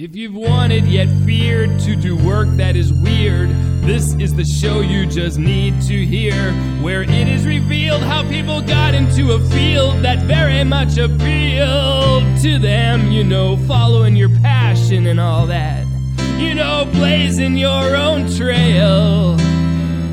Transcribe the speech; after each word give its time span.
If 0.00 0.14
you've 0.14 0.36
wanted 0.36 0.86
yet 0.86 1.08
feared 1.26 1.80
to 1.80 1.96
do 1.96 2.16
work 2.16 2.46
that 2.50 2.76
is 2.76 2.92
weird, 2.92 3.50
this 3.82 4.14
is 4.14 4.32
the 4.32 4.44
show 4.44 4.80
you 4.80 5.06
just 5.06 5.40
need 5.40 5.82
to 5.88 6.06
hear, 6.06 6.52
where 6.80 7.02
it 7.02 7.10
is 7.10 7.44
revealed 7.44 8.02
how 8.02 8.22
people 8.28 8.62
got 8.62 8.94
into 8.94 9.32
a 9.32 9.40
field 9.50 10.04
that 10.04 10.22
very 10.22 10.62
much 10.62 10.98
appealed 10.98 12.22
to 12.42 12.60
them. 12.60 13.10
You 13.10 13.24
know, 13.24 13.56
following 13.66 14.14
your 14.14 14.28
passion 14.28 15.08
and 15.08 15.18
all 15.18 15.46
that. 15.48 15.84
You 16.38 16.54
know, 16.54 16.88
blazing 16.92 17.56
your 17.56 17.96
own 17.96 18.32
trail. 18.36 19.34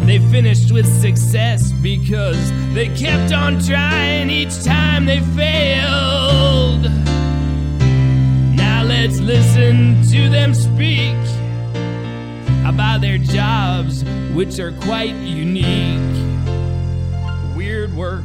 They 0.07 0.17
finished 0.31 0.71
with 0.71 0.87
success 0.99 1.71
because 1.83 2.51
they 2.73 2.87
kept 2.87 3.31
on 3.31 3.59
trying 3.59 4.31
each 4.31 4.63
time 4.63 5.05
they 5.05 5.19
failed. 5.19 6.89
Let's 9.05 9.19
listen 9.19 10.01
to 10.09 10.29
them 10.29 10.55
speak 10.55 11.13
about 12.65 13.01
their 13.01 13.19
jobs, 13.19 14.03
which 14.33 14.57
are 14.57 14.71
quite 14.81 15.13
unique. 15.17 16.01
Weird 17.55 17.93
work. 17.93 18.23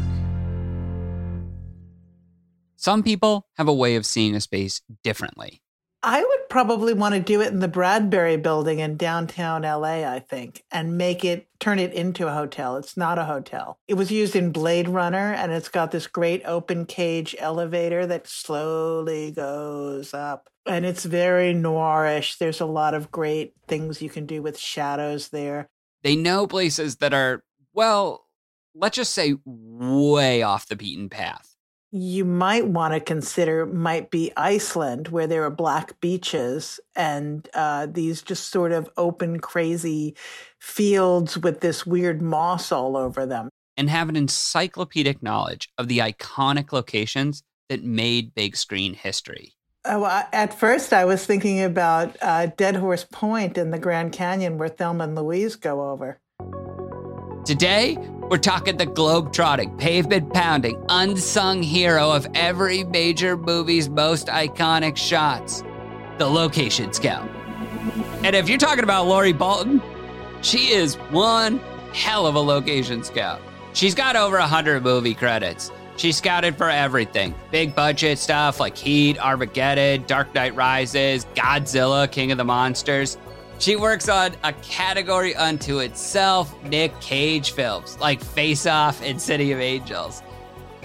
Some 2.76 3.02
people 3.02 3.46
have 3.58 3.68
a 3.68 3.74
way 3.74 3.96
of 3.96 4.06
seeing 4.06 4.34
a 4.34 4.40
space 4.40 4.80
differently. 5.04 5.60
I 6.02 6.22
would 6.22 6.48
probably 6.48 6.94
want 6.94 7.14
to 7.14 7.20
do 7.20 7.42
it 7.42 7.52
in 7.52 7.58
the 7.58 7.68
Bradbury 7.68 8.38
building 8.38 8.78
in 8.78 8.96
downtown 8.96 9.62
LA, 9.62 10.02
I 10.02 10.18
think, 10.18 10.62
and 10.70 10.96
make 10.96 11.26
it 11.26 11.46
turn 11.58 11.78
it 11.78 11.92
into 11.92 12.26
a 12.26 12.32
hotel. 12.32 12.76
It's 12.78 12.96
not 12.96 13.18
a 13.18 13.24
hotel. 13.24 13.78
It 13.86 13.94
was 13.94 14.10
used 14.10 14.34
in 14.34 14.50
Blade 14.50 14.88
Runner 14.88 15.34
and 15.34 15.52
it's 15.52 15.68
got 15.68 15.90
this 15.90 16.06
great 16.06 16.42
open 16.46 16.86
cage 16.86 17.36
elevator 17.38 18.06
that 18.06 18.26
slowly 18.26 19.30
goes 19.30 20.14
up. 20.14 20.48
And 20.64 20.86
it's 20.86 21.04
very 21.04 21.52
noirish. 21.52 22.38
There's 22.38 22.60
a 22.60 22.66
lot 22.66 22.94
of 22.94 23.10
great 23.10 23.52
things 23.68 24.00
you 24.00 24.08
can 24.08 24.24
do 24.24 24.40
with 24.40 24.58
shadows 24.58 25.28
there. 25.28 25.68
They 26.02 26.16
know 26.16 26.46
places 26.46 26.96
that 26.96 27.12
are, 27.12 27.44
well, 27.74 28.26
let's 28.74 28.96
just 28.96 29.12
say 29.12 29.34
way 29.44 30.42
off 30.42 30.66
the 30.66 30.76
beaten 30.76 31.10
path 31.10 31.49
you 31.92 32.24
might 32.24 32.68
want 32.68 32.94
to 32.94 33.00
consider 33.00 33.66
might 33.66 34.10
be 34.10 34.32
Iceland, 34.36 35.08
where 35.08 35.26
there 35.26 35.44
are 35.44 35.50
black 35.50 36.00
beaches 36.00 36.78
and 36.94 37.48
uh, 37.54 37.86
these 37.90 38.22
just 38.22 38.50
sort 38.50 38.72
of 38.72 38.88
open, 38.96 39.40
crazy 39.40 40.14
fields 40.58 41.36
with 41.36 41.60
this 41.60 41.84
weird 41.84 42.22
moss 42.22 42.70
all 42.70 42.96
over 42.96 43.26
them. 43.26 43.48
And 43.76 43.90
have 43.90 44.08
an 44.08 44.16
encyclopedic 44.16 45.22
knowledge 45.22 45.68
of 45.78 45.88
the 45.88 45.98
iconic 45.98 46.72
locations 46.72 47.42
that 47.68 47.82
made 47.82 48.34
big 48.34 48.56
screen 48.56 48.94
history. 48.94 49.54
Oh, 49.84 50.04
at 50.32 50.52
first, 50.52 50.92
I 50.92 51.06
was 51.06 51.24
thinking 51.24 51.62
about 51.62 52.14
uh, 52.20 52.46
Dead 52.56 52.76
Horse 52.76 53.04
Point 53.10 53.56
in 53.56 53.70
the 53.70 53.78
Grand 53.78 54.12
Canyon, 54.12 54.58
where 54.58 54.68
Thelma 54.68 55.04
and 55.04 55.16
Louise 55.16 55.56
go 55.56 55.90
over. 55.90 56.19
Today, 57.44 57.96
we're 57.96 58.36
talking 58.36 58.76
the 58.76 58.84
globe-trotting, 58.84 59.76
pavement-pounding, 59.78 60.84
unsung 60.90 61.62
hero 61.62 62.10
of 62.10 62.26
every 62.34 62.84
major 62.84 63.36
movie's 63.36 63.88
most 63.88 64.26
iconic 64.26 64.96
shots, 64.96 65.64
the 66.18 66.26
location 66.26 66.92
scout. 66.92 67.26
And 68.22 68.36
if 68.36 68.48
you're 68.48 68.58
talking 68.58 68.84
about 68.84 69.06
Lori 69.06 69.32
Balton, 69.32 69.80
she 70.42 70.68
is 70.68 70.96
one 71.10 71.58
hell 71.94 72.26
of 72.26 72.34
a 72.34 72.40
location 72.40 73.02
scout. 73.02 73.40
She's 73.72 73.94
got 73.94 74.16
over 74.16 74.38
100 74.38 74.82
movie 74.82 75.14
credits. 75.14 75.72
She 75.96 76.12
scouted 76.12 76.56
for 76.56 76.68
everything 76.68 77.34
big 77.50 77.74
budget 77.74 78.18
stuff 78.18 78.60
like 78.60 78.76
Heat, 78.76 79.18
Armageddon, 79.18 80.04
Dark 80.06 80.34
Knight 80.34 80.54
Rises, 80.54 81.24
Godzilla, 81.34 82.10
King 82.10 82.32
of 82.32 82.38
the 82.38 82.44
Monsters. 82.44 83.16
She 83.60 83.76
works 83.76 84.08
on 84.08 84.34
a 84.42 84.54
category 84.54 85.36
unto 85.36 85.80
itself 85.80 86.50
Nick 86.64 86.98
Cage 87.02 87.52
films 87.52 87.98
like 88.00 88.24
Face 88.24 88.64
Off 88.64 89.02
and 89.02 89.20
City 89.20 89.52
of 89.52 89.60
Angels. 89.60 90.22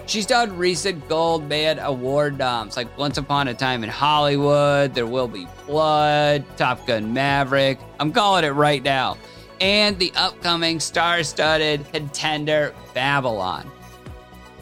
She's 0.07 0.25
done 0.25 0.57
recent 0.57 1.07
Gold 1.07 1.47
Man 1.47 1.79
Award 1.79 2.37
noms 2.37 2.75
like 2.75 2.97
Once 2.97 3.17
Upon 3.17 3.47
a 3.47 3.53
Time 3.53 3.85
in 3.85 3.89
Hollywood, 3.89 4.93
There 4.93 5.07
Will 5.07 5.29
Be 5.29 5.47
Blood, 5.65 6.43
Top 6.57 6.85
Gun 6.85 7.13
Maverick. 7.13 7.79
I'm 7.97 8.11
calling 8.11 8.43
it 8.43 8.49
right 8.49 8.83
now. 8.83 9.15
And 9.61 9.97
the 9.97 10.11
upcoming 10.17 10.81
star 10.81 11.23
studded 11.23 11.89
contender 11.93 12.75
Babylon. 12.93 13.71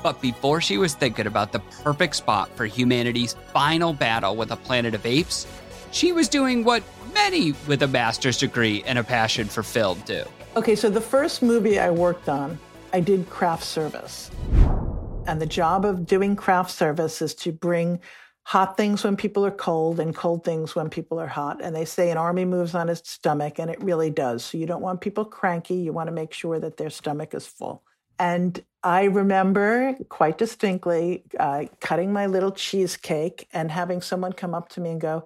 But 0.03 0.21
before 0.21 0.61
she 0.61 0.77
was 0.77 0.93
thinking 0.93 1.25
about 1.25 1.51
the 1.51 1.61
perfect 1.81 2.15
spot 2.15 2.55
for 2.55 2.67
humanity's 2.67 3.35
final 3.53 3.91
battle 3.91 4.35
with 4.35 4.51
a 4.51 4.57
planet 4.57 4.93
of 4.93 5.03
apes, 5.03 5.47
she 5.93 6.11
was 6.11 6.27
doing 6.27 6.63
what 6.63 6.83
many 7.13 7.53
with 7.67 7.83
a 7.83 7.87
master's 7.87 8.39
degree 8.39 8.83
and 8.85 8.97
a 8.97 9.03
passion 9.03 9.47
for 9.47 9.63
film 9.63 10.01
do. 10.05 10.23
Okay, 10.55 10.75
so 10.75 10.89
the 10.89 11.01
first 11.01 11.41
movie 11.41 11.79
I 11.79 11.91
worked 11.91 12.27
on, 12.27 12.57
I 12.91 12.99
did 12.99 13.29
craft 13.29 13.63
service. 13.63 14.31
And 15.25 15.39
the 15.39 15.45
job 15.45 15.85
of 15.85 16.05
doing 16.05 16.35
craft 16.35 16.71
service 16.71 17.21
is 17.21 17.33
to 17.35 17.51
bring 17.51 17.99
hot 18.45 18.75
things 18.75 19.03
when 19.03 19.15
people 19.15 19.45
are 19.45 19.51
cold 19.51 19.99
and 19.99 20.13
cold 20.13 20.43
things 20.43 20.75
when 20.75 20.89
people 20.89 21.19
are 21.19 21.27
hot. 21.27 21.63
And 21.63 21.75
they 21.75 21.85
say 21.85 22.11
an 22.11 22.17
army 22.17 22.43
moves 22.43 22.75
on 22.75 22.89
its 22.89 23.09
stomach, 23.09 23.57
and 23.57 23.69
it 23.69 23.81
really 23.81 24.09
does. 24.09 24.43
So 24.43 24.57
you 24.57 24.65
don't 24.65 24.81
want 24.81 24.99
people 24.99 25.23
cranky. 25.23 25.75
You 25.75 25.93
want 25.93 26.07
to 26.07 26.13
make 26.13 26.33
sure 26.33 26.59
that 26.59 26.77
their 26.77 26.89
stomach 26.89 27.33
is 27.33 27.47
full. 27.47 27.83
And 28.19 28.61
I 28.83 29.05
remember 29.05 29.95
quite 30.09 30.37
distinctly 30.37 31.23
uh, 31.39 31.65
cutting 31.79 32.11
my 32.11 32.25
little 32.25 32.51
cheesecake 32.51 33.47
and 33.53 33.71
having 33.71 34.01
someone 34.01 34.33
come 34.33 34.53
up 34.53 34.69
to 34.69 34.81
me 34.81 34.91
and 34.91 35.01
go, 35.01 35.25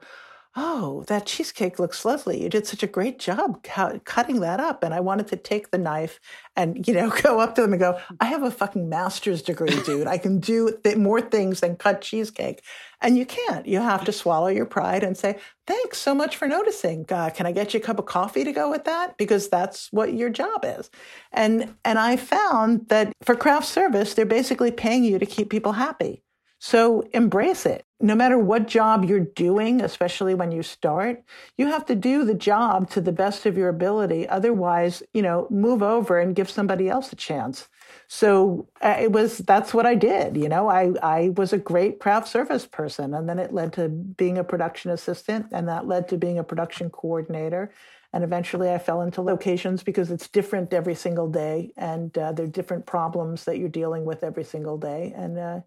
oh, 0.60 1.04
that 1.06 1.28
cheesecake 1.28 1.78
looks 1.78 2.04
lovely. 2.04 2.42
You 2.42 2.50
did 2.50 2.66
such 2.66 2.82
a 2.82 2.88
great 2.88 3.20
job 3.20 3.62
cu- 3.62 4.00
cutting 4.00 4.40
that 4.40 4.60
up. 4.60 4.84
And 4.84 4.92
I 4.92 5.00
wanted 5.00 5.28
to 5.28 5.36
take 5.38 5.70
the 5.70 5.78
knife 5.78 6.20
and, 6.56 6.88
you 6.88 6.96
know, 6.96 7.10
go 7.22 7.40
up 7.40 7.54
to 7.56 7.62
them 7.62 7.74
and 7.74 7.80
go, 7.80 8.00
I 8.20 8.26
have 8.26 8.42
a 8.42 8.50
fucking 8.50 8.90
master's 8.90 9.44
degree, 9.44 9.80
dude. 9.84 10.08
I 10.08 10.18
can 10.18 10.40
do 10.40 10.76
th- 10.84 10.98
more 10.98 11.22
things 11.22 11.60
than 11.60 11.76
cut 11.76 12.02
cheesecake. 12.02 12.64
And 13.02 13.20
you 13.20 13.26
can't. 13.28 13.68
You 13.68 13.82
have 13.82 14.04
to 14.06 14.12
swallow 14.12 14.48
your 14.48 14.66
pride 14.66 15.04
and 15.04 15.16
say, 15.16 15.38
thanks 15.68 16.00
so 16.00 16.16
much 16.16 16.36
for 16.36 16.48
noticing. 16.48 17.06
Uh, 17.08 17.30
can 17.30 17.46
I 17.46 17.52
get 17.52 17.76
you 17.76 17.80
a 17.80 17.84
cup 17.84 18.00
of 18.00 18.08
coffee 18.08 18.44
to 18.44 18.52
go 18.52 18.72
with 18.72 18.86
that? 18.86 19.16
Because 19.18 19.50
that's 19.50 19.94
what 19.94 20.16
your 20.16 20.32
job 20.32 20.66
is. 20.66 20.90
And, 21.32 21.76
and 21.86 22.00
I 22.00 22.16
found 22.16 22.88
that 22.90 23.14
for 23.22 23.36
craft 23.36 23.68
service, 23.68 24.16
they're 24.16 24.26
basically 24.26 24.72
paying 24.72 25.04
you 25.04 25.20
to 25.20 25.26
keep 25.28 25.52
people 25.52 25.74
happy. 25.74 26.24
So 26.60 27.08
embrace 27.14 27.68
it. 27.68 27.87
No 28.00 28.14
matter 28.14 28.38
what 28.38 28.68
job 28.68 29.06
you're 29.06 29.20
doing, 29.20 29.82
especially 29.82 30.36
when 30.36 30.52
you 30.52 30.62
start, 30.62 31.24
you 31.58 31.66
have 31.68 31.86
to 31.88 31.96
do 31.96 32.26
the 32.26 32.36
job 32.36 32.92
to 32.92 33.02
the 33.02 33.12
best 33.12 33.48
of 33.48 33.58
your 33.58 33.70
ability. 33.70 34.30
Otherwise, 34.30 35.02
you 35.14 35.24
know, 35.24 35.48
move 35.50 35.82
over 35.82 36.20
and 36.20 36.36
give 36.36 36.50
somebody 36.50 36.90
else 36.90 37.12
a 37.12 37.16
chance. 37.16 37.68
So 38.08 38.70
uh, 38.82 38.98
it 39.00 39.12
was 39.12 39.40
that's 39.40 39.74
what 39.74 39.88
I 39.88 39.96
did. 39.96 40.38
You 40.38 40.48
know, 40.48 40.68
I 40.68 40.94
I 41.02 41.30
was 41.38 41.54
a 41.54 41.58
great 41.58 42.00
craft 42.00 42.28
service 42.28 42.68
person, 42.68 43.16
and 43.16 43.28
then 43.28 43.40
it 43.40 43.54
led 43.54 43.74
to 43.74 43.90
being 43.90 44.38
a 44.38 44.44
production 44.44 44.92
assistant, 44.92 45.48
and 45.52 45.68
that 45.68 45.88
led 45.88 46.08
to 46.10 46.18
being 46.18 46.38
a 46.38 46.44
production 46.44 46.90
coordinator. 46.92 47.72
And 48.14 48.24
eventually, 48.24 48.72
I 48.72 48.78
fell 48.78 49.02
into 49.02 49.22
locations 49.22 49.84
because 49.84 50.12
it's 50.12 50.30
different 50.30 50.74
every 50.74 50.96
single 50.96 51.30
day, 51.30 51.74
and 51.78 52.16
uh, 52.18 52.32
there 52.32 52.46
are 52.46 52.50
different 52.50 52.86
problems 52.86 53.44
that 53.46 53.58
you're 53.58 53.70
dealing 53.70 54.06
with 54.06 54.24
every 54.24 54.44
single 54.44 54.78
day, 54.78 55.14
and 55.16 55.38
uh, 55.38 55.60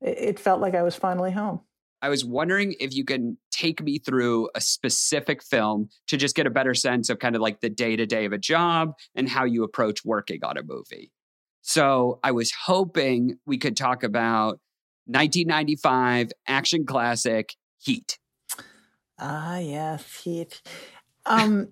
it, 0.00 0.38
felt 0.38 0.60
like 0.60 0.74
I 0.74 0.82
was 0.82 0.96
finally 0.96 1.32
home. 1.32 1.60
I 2.02 2.08
was 2.08 2.24
wondering 2.24 2.74
if 2.78 2.94
you 2.94 3.04
can 3.04 3.38
take 3.50 3.82
me 3.82 3.98
through 3.98 4.50
a 4.54 4.60
specific 4.60 5.42
film 5.42 5.88
to 6.08 6.16
just 6.16 6.36
get 6.36 6.46
a 6.46 6.50
better 6.50 6.74
sense 6.74 7.08
of 7.08 7.18
kind 7.18 7.34
of 7.34 7.42
like 7.42 7.60
the 7.60 7.70
day 7.70 7.96
to 7.96 8.06
day 8.06 8.26
of 8.26 8.32
a 8.32 8.38
job 8.38 8.94
and 9.14 9.28
how 9.28 9.44
you 9.44 9.64
approach 9.64 10.04
working 10.04 10.44
on 10.44 10.56
a 10.56 10.62
movie. 10.62 11.10
So 11.62 12.20
I 12.22 12.32
was 12.32 12.52
hoping 12.52 13.38
we 13.46 13.58
could 13.58 13.76
talk 13.76 14.02
about 14.02 14.60
1995 15.06 16.32
action 16.46 16.84
classic 16.84 17.54
Heat. 17.78 18.18
Ah, 19.18 19.58
yes, 19.58 20.22
Heat. 20.22 20.60
Um, 21.24 21.68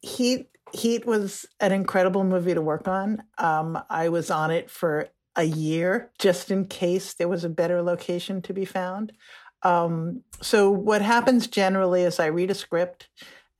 Heat 0.00 0.48
Heat 0.72 1.06
was 1.06 1.46
an 1.60 1.72
incredible 1.72 2.24
movie 2.24 2.54
to 2.54 2.60
work 2.60 2.88
on. 2.88 3.22
Um, 3.38 3.78
I 3.88 4.10
was 4.10 4.30
on 4.30 4.50
it 4.50 4.70
for 4.70 5.08
a 5.36 5.44
year 5.44 6.10
just 6.18 6.50
in 6.50 6.66
case 6.66 7.14
there 7.14 7.28
was 7.28 7.44
a 7.44 7.48
better 7.48 7.80
location 7.80 8.42
to 8.42 8.52
be 8.52 8.64
found. 8.64 9.12
Um, 9.62 10.22
so 10.40 10.70
what 10.70 11.02
happens 11.02 11.46
generally 11.46 12.02
is 12.02 12.20
I 12.20 12.26
read 12.26 12.50
a 12.50 12.54
script 12.54 13.08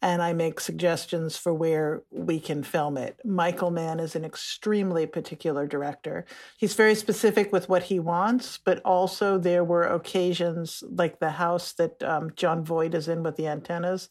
and 0.01 0.23
I 0.23 0.33
make 0.33 0.61
suggestions 0.61 1.37
for 1.37 1.53
where 1.53 2.03
we 2.11 2.39
can 2.39 2.63
film 2.63 2.97
it. 2.97 3.19
Michael 3.25 3.73
Mann 3.73 3.99
is 3.99 4.15
an 4.15 4.25
extremely 4.25 5.07
particular 5.07 5.67
director. 5.67 6.25
He's 6.57 6.75
very 6.75 6.95
specific 6.95 7.53
with 7.53 7.69
what 7.69 7.85
he 7.85 7.99
wants, 7.99 8.59
but 8.59 8.81
also 8.85 9.39
there 9.39 9.65
were 9.65 9.83
occasions 9.83 10.85
like 10.89 11.19
the 11.19 11.31
house 11.31 11.73
that 11.73 12.01
um, 12.05 12.31
Jon 12.37 12.65
Voight 12.65 12.95
is 12.95 13.09
in 13.09 13.25
with 13.25 13.37
the 13.37 13.49
antennas. 13.49 14.09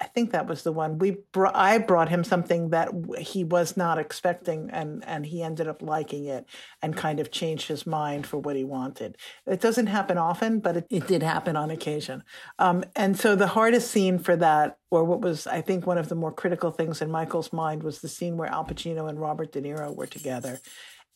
I 0.00 0.06
think 0.06 0.30
that 0.30 0.46
was 0.46 0.62
the 0.62 0.72
one 0.72 0.98
we 0.98 1.16
brought. 1.32 1.56
I 1.56 1.78
brought 1.78 2.08
him 2.08 2.22
something 2.22 2.70
that 2.70 2.90
he 3.18 3.42
was 3.42 3.76
not 3.76 3.98
expecting, 3.98 4.70
and 4.70 5.04
and 5.04 5.26
he 5.26 5.42
ended 5.42 5.66
up 5.66 5.82
liking 5.82 6.26
it 6.26 6.46
and 6.80 6.96
kind 6.96 7.18
of 7.18 7.32
changed 7.32 7.66
his 7.66 7.86
mind 7.86 8.26
for 8.26 8.38
what 8.38 8.54
he 8.54 8.62
wanted. 8.62 9.16
It 9.46 9.60
doesn't 9.60 9.88
happen 9.88 10.16
often, 10.16 10.60
but 10.60 10.76
it, 10.76 10.86
it 10.88 11.08
did 11.08 11.22
happen 11.22 11.56
on 11.56 11.70
occasion. 11.70 12.22
Um, 12.60 12.84
and 12.94 13.18
so 13.18 13.34
the 13.34 13.48
hardest 13.48 13.90
scene 13.90 14.20
for 14.20 14.36
that, 14.36 14.78
or 14.90 15.02
what 15.02 15.20
was 15.20 15.48
I 15.48 15.62
think 15.62 15.86
one 15.86 15.98
of 15.98 16.08
the 16.08 16.14
more 16.14 16.32
critical 16.32 16.70
things 16.70 17.02
in 17.02 17.10
Michael's 17.10 17.52
mind, 17.52 17.82
was 17.82 18.00
the 18.00 18.08
scene 18.08 18.36
where 18.36 18.50
Al 18.50 18.64
Pacino 18.64 19.08
and 19.08 19.20
Robert 19.20 19.52
De 19.52 19.60
Niro 19.60 19.94
were 19.94 20.06
together 20.06 20.60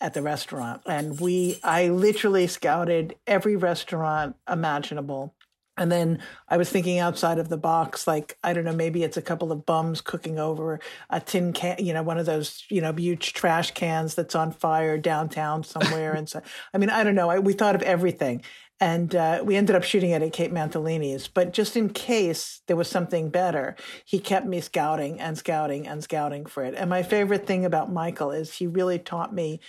at 0.00 0.14
the 0.14 0.23
restaurant, 0.23 0.82
and 0.87 1.20
we 1.20 1.61
I 1.62 1.88
literally 1.88 2.49
scouted 2.49 3.14
every 3.29 3.55
restaurant 3.55 4.34
imaginable 4.50 5.37
and 5.76 5.90
then 5.90 6.19
I 6.48 6.58
was 6.58 6.69
thinking 6.69 6.98
outside 6.98 7.38
of 7.38 7.48
the 7.48 7.56
box, 7.56 8.06
like, 8.06 8.36
I 8.44 8.52
don't 8.52 8.64
know, 8.64 8.74
maybe 8.74 9.02
it's 9.04 9.16
a 9.16 9.22
couple 9.22 9.50
of 9.50 9.64
bums 9.64 10.02
cooking 10.02 10.38
over 10.38 10.80
a 11.08 11.20
tin 11.20 11.54
can, 11.54 11.76
you 11.78 11.94
know, 11.94 12.02
one 12.02 12.19
of 12.19 12.26
those, 12.26 12.64
you 12.69 12.82
know, 12.82 12.92
huge 12.92 13.32
trash 13.32 13.70
cans 13.70 14.14
that's 14.14 14.34
on 14.34 14.52
fire 14.52 14.98
downtown 14.98 15.64
somewhere. 15.64 16.12
and 16.12 16.28
so, 16.28 16.42
I 16.74 16.78
mean, 16.78 16.90
I 16.90 17.02
don't 17.02 17.14
know. 17.14 17.30
I, 17.30 17.38
we 17.38 17.54
thought 17.54 17.74
of 17.74 17.82
everything. 17.82 18.42
And 18.80 19.14
uh, 19.14 19.42
we 19.44 19.56
ended 19.56 19.76
up 19.76 19.84
shooting 19.84 20.10
it 20.10 20.22
at 20.22 20.32
Kate 20.32 20.52
Mantilini's. 20.52 21.28
But 21.28 21.52
just 21.52 21.76
in 21.76 21.88
case 21.90 22.62
there 22.66 22.76
was 22.76 22.88
something 22.88 23.30
better, 23.30 23.76
he 24.04 24.19
kept 24.19 24.44
me 24.44 24.60
scouting 24.60 25.20
and 25.20 25.38
scouting 25.38 25.86
and 25.86 26.02
scouting 26.02 26.46
for 26.46 26.64
it. 26.64 26.74
And 26.76 26.90
my 26.90 27.02
favorite 27.02 27.46
thing 27.46 27.64
about 27.64 27.92
Michael 27.92 28.32
is 28.32 28.54
he 28.54 28.66
really 28.66 28.98
taught 28.98 29.32
me 29.32 29.60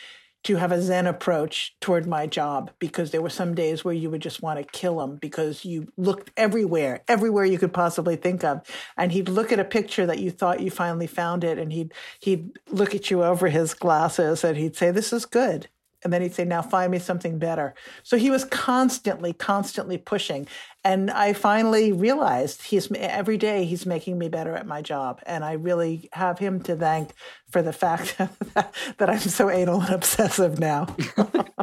to 0.44 0.58
have 0.58 0.72
a 0.72 0.82
zen 0.82 1.08
approach 1.08 1.76
toward 1.80 2.08
my 2.08 2.28
job 2.28 2.72
because 2.80 3.12
there 3.12 3.22
were 3.22 3.30
some 3.30 3.56
days 3.56 3.84
where 3.84 3.94
you 3.94 4.10
would 4.10 4.22
just 4.22 4.42
want 4.42 4.60
to 4.60 4.66
kill 4.66 5.02
him 5.02 5.18
because 5.18 5.66
you 5.66 5.88
looked 5.98 6.32
everywhere 6.38 7.02
everywhere 7.08 7.46
you 7.46 7.58
could 7.58 7.74
possibly 7.74 8.16
think 8.16 8.44
of. 8.44 8.62
And 8.98 9.12
he'd 9.12 9.30
look 9.30 9.52
at 9.52 9.60
a 9.60 9.66
picture 9.66 10.06
that 10.06 10.20
you 10.20 10.32
thought 10.32 10.60
you 10.60 10.72
finally 10.72 11.08
found 11.08 11.44
it 11.44 11.58
and 11.58 11.72
he'd 11.72 11.94
he'd 12.20 12.60
look 12.70 12.94
at 12.94 13.10
you 13.10 13.24
over 13.24 13.48
his 13.48 13.74
glasses 13.74 14.44
and 14.44 14.58
he'd 14.58 14.76
say 14.76 14.92
this 14.92 15.14
is 15.14 15.26
good 15.26 15.68
and 16.04 16.12
then 16.12 16.22
he'd 16.22 16.34
say 16.34 16.46
now 16.46 16.62
find 16.62 16.92
me 16.92 17.00
something 17.00 17.40
better 17.40 17.74
so 18.04 18.18
he 18.18 18.30
was 18.30 18.46
constantly 18.46 19.34
constantly 19.34 19.98
pushing 19.98 20.48
and 20.84 21.10
i 21.12 21.34
finally 21.34 21.92
realized 21.92 22.64
he's 22.64 22.92
every 22.94 23.38
day 23.38 23.66
he's 23.66 23.86
making 23.86 24.18
me 24.18 24.30
better 24.30 24.56
at 24.56 24.68
my 24.68 24.82
job 24.82 25.22
and 25.26 25.44
i 25.44 25.54
really 25.54 26.10
have 26.14 26.40
him 26.40 26.62
to 26.62 26.76
thank 26.76 27.14
for 27.54 27.62
the 27.62 27.72
fact 27.72 28.18
that 28.98 29.10
I'm 29.10 29.20
so 29.20 29.50
anal 29.50 29.80
and 29.82 29.94
obsessive 29.94 30.60
now. 30.60 30.94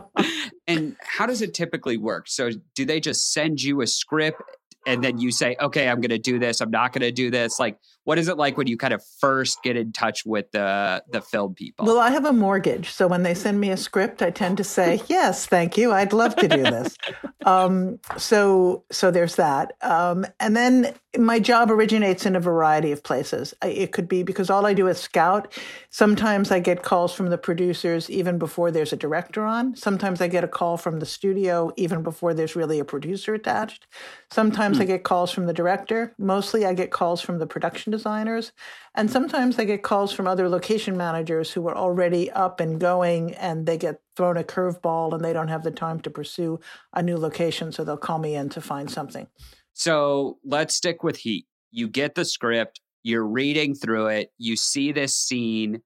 and 0.68 0.96
how 1.02 1.26
does 1.26 1.42
it 1.42 1.52
typically 1.52 1.96
work? 1.96 2.28
So, 2.28 2.50
do 2.74 2.84
they 2.84 3.00
just 3.00 3.32
send 3.32 3.60
you 3.60 3.82
a 3.82 3.86
script 3.86 4.40
and 4.86 5.04
then 5.04 5.18
you 5.18 5.30
say, 5.30 5.56
okay, 5.60 5.88
I'm 5.88 6.00
going 6.00 6.10
to 6.10 6.18
do 6.18 6.38
this. 6.38 6.60
I'm 6.60 6.70
not 6.70 6.92
going 6.92 7.02
to 7.02 7.12
do 7.12 7.30
this. 7.30 7.58
Like, 7.58 7.76
what 8.04 8.18
is 8.18 8.28
it 8.28 8.36
like 8.36 8.56
when 8.56 8.66
you 8.66 8.76
kind 8.76 8.94
of 8.94 9.02
first 9.18 9.62
get 9.62 9.76
in 9.76 9.92
touch 9.92 10.24
with 10.24 10.50
the 10.52 11.02
the 11.10 11.20
film 11.20 11.54
people? 11.54 11.86
Well, 11.86 11.98
I 11.98 12.10
have 12.10 12.24
a 12.24 12.32
mortgage, 12.32 12.90
so 12.90 13.06
when 13.06 13.22
they 13.22 13.34
send 13.34 13.60
me 13.60 13.70
a 13.70 13.76
script, 13.76 14.22
I 14.22 14.30
tend 14.30 14.56
to 14.56 14.64
say, 14.64 15.00
yes, 15.08 15.46
thank 15.46 15.76
you. 15.76 15.92
I'd 15.92 16.12
love 16.12 16.36
to 16.36 16.48
do 16.48 16.62
this. 16.62 16.96
um, 17.46 17.98
so, 18.16 18.84
so 18.90 19.10
there's 19.10 19.36
that. 19.36 19.72
Um, 19.82 20.26
and 20.38 20.56
then 20.56 20.94
my 21.18 21.40
job 21.40 21.70
originates 21.70 22.24
in 22.24 22.36
a 22.36 22.40
variety 22.40 22.92
of 22.92 23.02
places. 23.02 23.52
It 23.62 23.90
could 23.90 24.08
be 24.08 24.22
because 24.22 24.48
all 24.48 24.64
I 24.64 24.74
do 24.74 24.86
is 24.86 24.98
scout. 24.98 25.58
Sometimes 25.90 26.52
I 26.52 26.60
get 26.60 26.82
calls 26.82 27.12
from 27.12 27.30
the 27.30 27.38
producers 27.38 28.08
even 28.08 28.38
before 28.38 28.70
there's 28.70 28.92
a 28.92 28.96
director 28.96 29.44
on. 29.44 29.74
Sometimes 29.74 30.20
I 30.20 30.28
get 30.28 30.44
a 30.44 30.48
call 30.48 30.76
from 30.76 31.00
the 31.00 31.06
studio 31.06 31.72
even 31.76 32.04
before 32.04 32.32
there's 32.32 32.54
really 32.54 32.78
a 32.78 32.84
producer 32.84 33.34
attached. 33.34 33.88
Sometimes 34.30 34.78
mm. 34.78 34.82
I 34.82 34.84
get 34.84 35.02
calls 35.02 35.32
from 35.32 35.46
the 35.46 35.52
director. 35.52 36.14
Mostly 36.16 36.64
I 36.64 36.74
get 36.74 36.92
calls 36.92 37.20
from 37.20 37.38
the 37.38 37.46
production 37.46 37.89
designers. 37.90 38.52
And 38.94 39.10
sometimes 39.10 39.56
they 39.56 39.66
get 39.66 39.82
calls 39.82 40.12
from 40.12 40.26
other 40.26 40.48
location 40.48 40.96
managers 40.96 41.50
who 41.50 41.66
are 41.68 41.76
already 41.76 42.30
up 42.30 42.60
and 42.60 42.80
going 42.80 43.34
and 43.34 43.66
they 43.66 43.78
get 43.78 44.00
thrown 44.16 44.36
a 44.36 44.44
curveball 44.44 45.12
and 45.14 45.24
they 45.24 45.32
don't 45.32 45.48
have 45.48 45.62
the 45.62 45.70
time 45.70 46.00
to 46.00 46.10
pursue 46.10 46.60
a 46.94 47.02
new 47.02 47.16
location. 47.16 47.72
So 47.72 47.84
they'll 47.84 47.96
call 47.96 48.18
me 48.18 48.34
in 48.34 48.48
to 48.50 48.60
find 48.60 48.90
something. 48.90 49.26
So 49.72 50.38
let's 50.44 50.74
stick 50.74 51.02
with 51.02 51.16
Heat. 51.16 51.46
You 51.70 51.88
get 51.88 52.14
the 52.14 52.24
script, 52.24 52.80
you're 53.02 53.26
reading 53.26 53.74
through 53.74 54.08
it, 54.08 54.32
you 54.38 54.56
see 54.56 54.92
this 54.92 55.16
scene, 55.16 55.82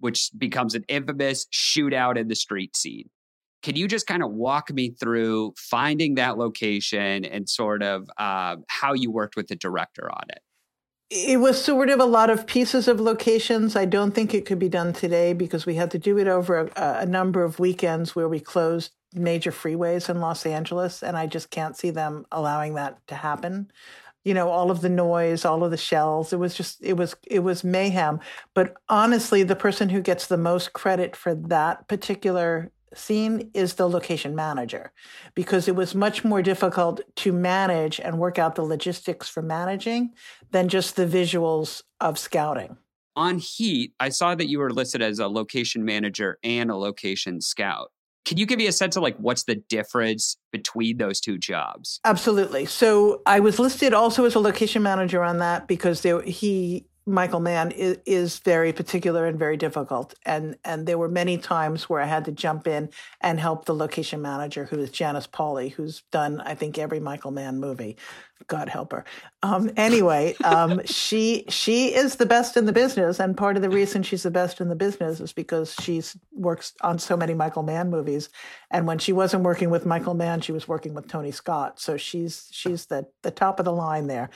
which 0.00 0.30
becomes 0.36 0.74
an 0.74 0.84
infamous 0.88 1.46
shootout 1.52 2.16
in 2.16 2.28
the 2.28 2.34
street 2.34 2.76
scene. 2.76 3.08
Can 3.62 3.76
you 3.76 3.88
just 3.88 4.06
kind 4.06 4.22
of 4.22 4.30
walk 4.30 4.72
me 4.72 4.90
through 4.90 5.54
finding 5.56 6.14
that 6.16 6.38
location 6.38 7.24
and 7.24 7.48
sort 7.48 7.82
of 7.82 8.08
uh, 8.16 8.56
how 8.68 8.92
you 8.92 9.10
worked 9.10 9.36
with 9.36 9.48
the 9.48 9.56
director 9.56 10.10
on 10.10 10.24
it? 10.28 10.40
It 11.08 11.38
was 11.38 11.62
sort 11.62 11.88
of 11.88 12.00
a 12.00 12.04
lot 12.04 12.30
of 12.30 12.48
pieces 12.48 12.88
of 12.88 12.98
locations. 12.98 13.76
I 13.76 13.84
don't 13.84 14.12
think 14.12 14.34
it 14.34 14.44
could 14.44 14.58
be 14.58 14.68
done 14.68 14.92
today 14.92 15.34
because 15.34 15.64
we 15.64 15.76
had 15.76 15.92
to 15.92 16.00
do 16.00 16.18
it 16.18 16.26
over 16.26 16.68
a, 16.74 16.98
a 17.00 17.06
number 17.06 17.44
of 17.44 17.60
weekends 17.60 18.16
where 18.16 18.28
we 18.28 18.40
closed 18.40 18.92
major 19.14 19.52
freeways 19.52 20.10
in 20.10 20.20
Los 20.20 20.44
Angeles, 20.44 21.04
and 21.04 21.16
I 21.16 21.26
just 21.26 21.50
can't 21.50 21.76
see 21.76 21.90
them 21.90 22.26
allowing 22.32 22.74
that 22.74 23.06
to 23.06 23.14
happen. 23.14 23.70
You 24.24 24.34
know, 24.34 24.48
all 24.48 24.72
of 24.72 24.80
the 24.80 24.88
noise, 24.88 25.44
all 25.44 25.62
of 25.62 25.70
the 25.70 25.76
shells. 25.76 26.32
It 26.32 26.40
was 26.40 26.56
just, 26.56 26.82
it 26.82 26.94
was, 26.94 27.14
it 27.24 27.38
was 27.40 27.62
mayhem. 27.62 28.18
But 28.52 28.74
honestly, 28.88 29.44
the 29.44 29.54
person 29.54 29.88
who 29.88 30.00
gets 30.00 30.26
the 30.26 30.36
most 30.36 30.72
credit 30.72 31.14
for 31.14 31.36
that 31.36 31.86
particular 31.86 32.72
scene 32.96 33.50
is 33.54 33.74
the 33.74 33.88
location 33.88 34.34
manager 34.34 34.92
because 35.34 35.68
it 35.68 35.76
was 35.76 35.94
much 35.94 36.24
more 36.24 36.42
difficult 36.42 37.00
to 37.16 37.32
manage 37.32 38.00
and 38.00 38.18
work 38.18 38.38
out 38.38 38.54
the 38.54 38.62
logistics 38.62 39.28
for 39.28 39.42
managing 39.42 40.12
than 40.50 40.68
just 40.68 40.96
the 40.96 41.06
visuals 41.06 41.82
of 42.00 42.18
scouting. 42.18 42.76
On 43.14 43.38
Heat, 43.38 43.94
I 43.98 44.10
saw 44.10 44.34
that 44.34 44.48
you 44.48 44.58
were 44.58 44.70
listed 44.70 45.00
as 45.00 45.18
a 45.18 45.28
location 45.28 45.84
manager 45.84 46.38
and 46.42 46.70
a 46.70 46.76
location 46.76 47.40
scout. 47.40 47.90
Can 48.26 48.38
you 48.38 48.44
give 48.44 48.58
me 48.58 48.66
a 48.66 48.72
sense 48.72 48.96
of 48.96 49.02
like 49.02 49.16
what's 49.18 49.44
the 49.44 49.54
difference 49.54 50.36
between 50.50 50.98
those 50.98 51.20
two 51.20 51.38
jobs? 51.38 52.00
Absolutely. 52.04 52.66
So 52.66 53.22
I 53.24 53.40
was 53.40 53.58
listed 53.58 53.94
also 53.94 54.24
as 54.24 54.34
a 54.34 54.40
location 54.40 54.82
manager 54.82 55.22
on 55.22 55.38
that 55.38 55.68
because 55.68 56.00
there, 56.02 56.20
he 56.22 56.86
Michael 57.06 57.40
Mann 57.40 57.70
is, 57.70 57.98
is, 58.04 58.40
very 58.40 58.72
particular 58.72 59.26
and 59.26 59.38
very 59.38 59.56
difficult. 59.56 60.14
And 60.24 60.56
and 60.64 60.86
there 60.86 60.98
were 60.98 61.08
many 61.08 61.38
times 61.38 61.88
where 61.88 62.00
I 62.00 62.06
had 62.06 62.24
to 62.24 62.32
jump 62.32 62.66
in 62.66 62.90
and 63.20 63.38
help 63.38 63.64
the 63.64 63.74
location 63.74 64.20
manager, 64.20 64.64
who 64.64 64.78
is 64.80 64.90
Janice 64.90 65.28
Polley, 65.28 65.68
who's 65.68 66.02
done 66.10 66.40
I 66.40 66.54
think 66.54 66.78
every 66.78 66.98
Michael 66.98 67.30
Mann 67.30 67.60
movie. 67.60 67.96
God 68.48 68.68
help 68.68 68.92
her. 68.92 69.04
Um, 69.42 69.70
anyway, 69.76 70.36
um, 70.44 70.84
she 70.84 71.44
she 71.48 71.94
is 71.94 72.16
the 72.16 72.26
best 72.26 72.56
in 72.56 72.66
the 72.66 72.72
business, 72.72 73.18
and 73.18 73.36
part 73.36 73.56
of 73.56 73.62
the 73.62 73.70
reason 73.70 74.02
she's 74.02 74.24
the 74.24 74.30
best 74.30 74.60
in 74.60 74.68
the 74.68 74.74
business 74.74 75.20
is 75.20 75.32
because 75.32 75.74
she's 75.80 76.16
works 76.32 76.74
on 76.82 76.98
so 76.98 77.16
many 77.16 77.34
Michael 77.34 77.62
Mann 77.62 77.88
movies. 77.88 78.28
And 78.70 78.86
when 78.86 78.98
she 78.98 79.12
wasn't 79.12 79.44
working 79.44 79.70
with 79.70 79.86
Michael 79.86 80.14
Mann, 80.14 80.40
she 80.40 80.52
was 80.52 80.68
working 80.68 80.92
with 80.92 81.08
Tony 81.08 81.32
Scott. 81.32 81.80
So 81.80 81.96
she's 81.96 82.48
she's 82.52 82.86
the 82.86 83.06
the 83.22 83.30
top 83.30 83.58
of 83.58 83.64
the 83.64 83.72
line 83.72 84.06
there. 84.06 84.30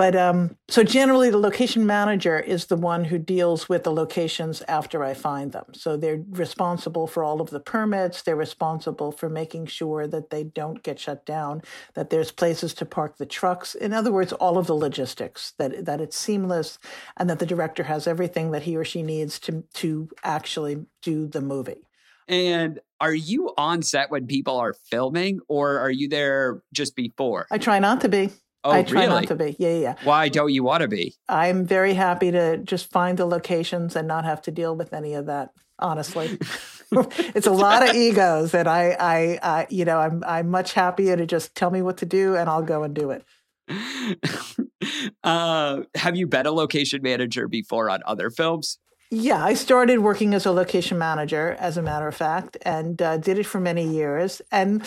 But 0.00 0.16
um, 0.16 0.56
so 0.66 0.82
generally, 0.82 1.28
the 1.28 1.36
location 1.36 1.84
manager 1.84 2.40
is 2.40 2.64
the 2.64 2.76
one 2.78 3.04
who 3.04 3.18
deals 3.18 3.68
with 3.68 3.84
the 3.84 3.92
locations 3.92 4.62
after 4.62 5.04
I 5.04 5.12
find 5.12 5.52
them. 5.52 5.66
So 5.74 5.98
they're 5.98 6.24
responsible 6.30 7.06
for 7.06 7.22
all 7.22 7.42
of 7.42 7.50
the 7.50 7.60
permits. 7.60 8.22
They're 8.22 8.34
responsible 8.34 9.12
for 9.12 9.28
making 9.28 9.66
sure 9.66 10.06
that 10.06 10.30
they 10.30 10.42
don't 10.42 10.82
get 10.82 10.98
shut 10.98 11.26
down, 11.26 11.60
that 11.92 12.08
there's 12.08 12.32
places 12.32 12.72
to 12.76 12.86
park 12.86 13.18
the 13.18 13.26
trucks. 13.26 13.74
In 13.74 13.92
other 13.92 14.10
words, 14.10 14.32
all 14.32 14.56
of 14.56 14.66
the 14.66 14.74
logistics 14.74 15.52
that 15.58 15.84
that 15.84 16.00
it's 16.00 16.16
seamless, 16.16 16.78
and 17.18 17.28
that 17.28 17.38
the 17.38 17.44
director 17.44 17.82
has 17.82 18.06
everything 18.06 18.52
that 18.52 18.62
he 18.62 18.78
or 18.78 18.86
she 18.86 19.02
needs 19.02 19.38
to 19.40 19.64
to 19.74 20.08
actually 20.24 20.86
do 21.02 21.26
the 21.26 21.42
movie. 21.42 21.86
And 22.26 22.80
are 23.02 23.12
you 23.12 23.52
on 23.58 23.82
set 23.82 24.10
when 24.10 24.26
people 24.26 24.56
are 24.56 24.72
filming 24.72 25.40
or 25.46 25.78
are 25.78 25.90
you 25.90 26.08
there 26.08 26.62
just 26.72 26.96
before? 26.96 27.48
I 27.50 27.58
try 27.58 27.78
not 27.80 28.00
to 28.00 28.08
be. 28.08 28.30
Oh, 28.62 28.70
I 28.70 28.82
try 28.82 29.04
really? 29.04 29.20
not 29.22 29.28
to 29.28 29.34
be. 29.34 29.56
Yeah, 29.58 29.76
yeah. 29.76 29.94
Why 30.04 30.28
don't 30.28 30.52
you 30.52 30.62
want 30.62 30.82
to 30.82 30.88
be? 30.88 31.14
I'm 31.28 31.64
very 31.64 31.94
happy 31.94 32.30
to 32.30 32.58
just 32.58 32.90
find 32.90 33.18
the 33.18 33.26
locations 33.26 33.96
and 33.96 34.06
not 34.06 34.24
have 34.24 34.42
to 34.42 34.50
deal 34.50 34.76
with 34.76 34.92
any 34.92 35.14
of 35.14 35.26
that. 35.26 35.50
Honestly, 35.78 36.38
it's 36.92 37.46
a 37.46 37.52
lot 37.52 37.88
of 37.88 37.94
egos, 37.94 38.52
and 38.52 38.68
I, 38.68 38.96
I, 38.98 39.38
I, 39.42 39.66
you 39.70 39.84
know, 39.84 39.98
I'm, 39.98 40.24
I'm 40.26 40.50
much 40.50 40.72
happier 40.72 41.16
to 41.16 41.24
just 41.24 41.54
tell 41.54 41.70
me 41.70 41.82
what 41.82 41.98
to 41.98 42.06
do, 42.06 42.36
and 42.36 42.50
I'll 42.50 42.62
go 42.62 42.82
and 42.82 42.94
do 42.94 43.12
it. 43.12 43.24
uh, 45.22 45.82
have 45.94 46.16
you 46.16 46.26
been 46.26 46.46
a 46.46 46.52
location 46.52 47.00
manager 47.02 47.46
before 47.46 47.88
on 47.88 48.02
other 48.06 48.28
films? 48.28 48.78
Yeah, 49.12 49.44
I 49.44 49.54
started 49.54 50.00
working 50.00 50.34
as 50.34 50.46
a 50.46 50.52
location 50.52 50.98
manager, 50.98 51.56
as 51.60 51.76
a 51.76 51.82
matter 51.82 52.08
of 52.08 52.14
fact, 52.14 52.56
and 52.62 53.00
uh, 53.00 53.16
did 53.18 53.38
it 53.38 53.46
for 53.46 53.60
many 53.60 53.86
years 53.86 54.42
and 54.50 54.82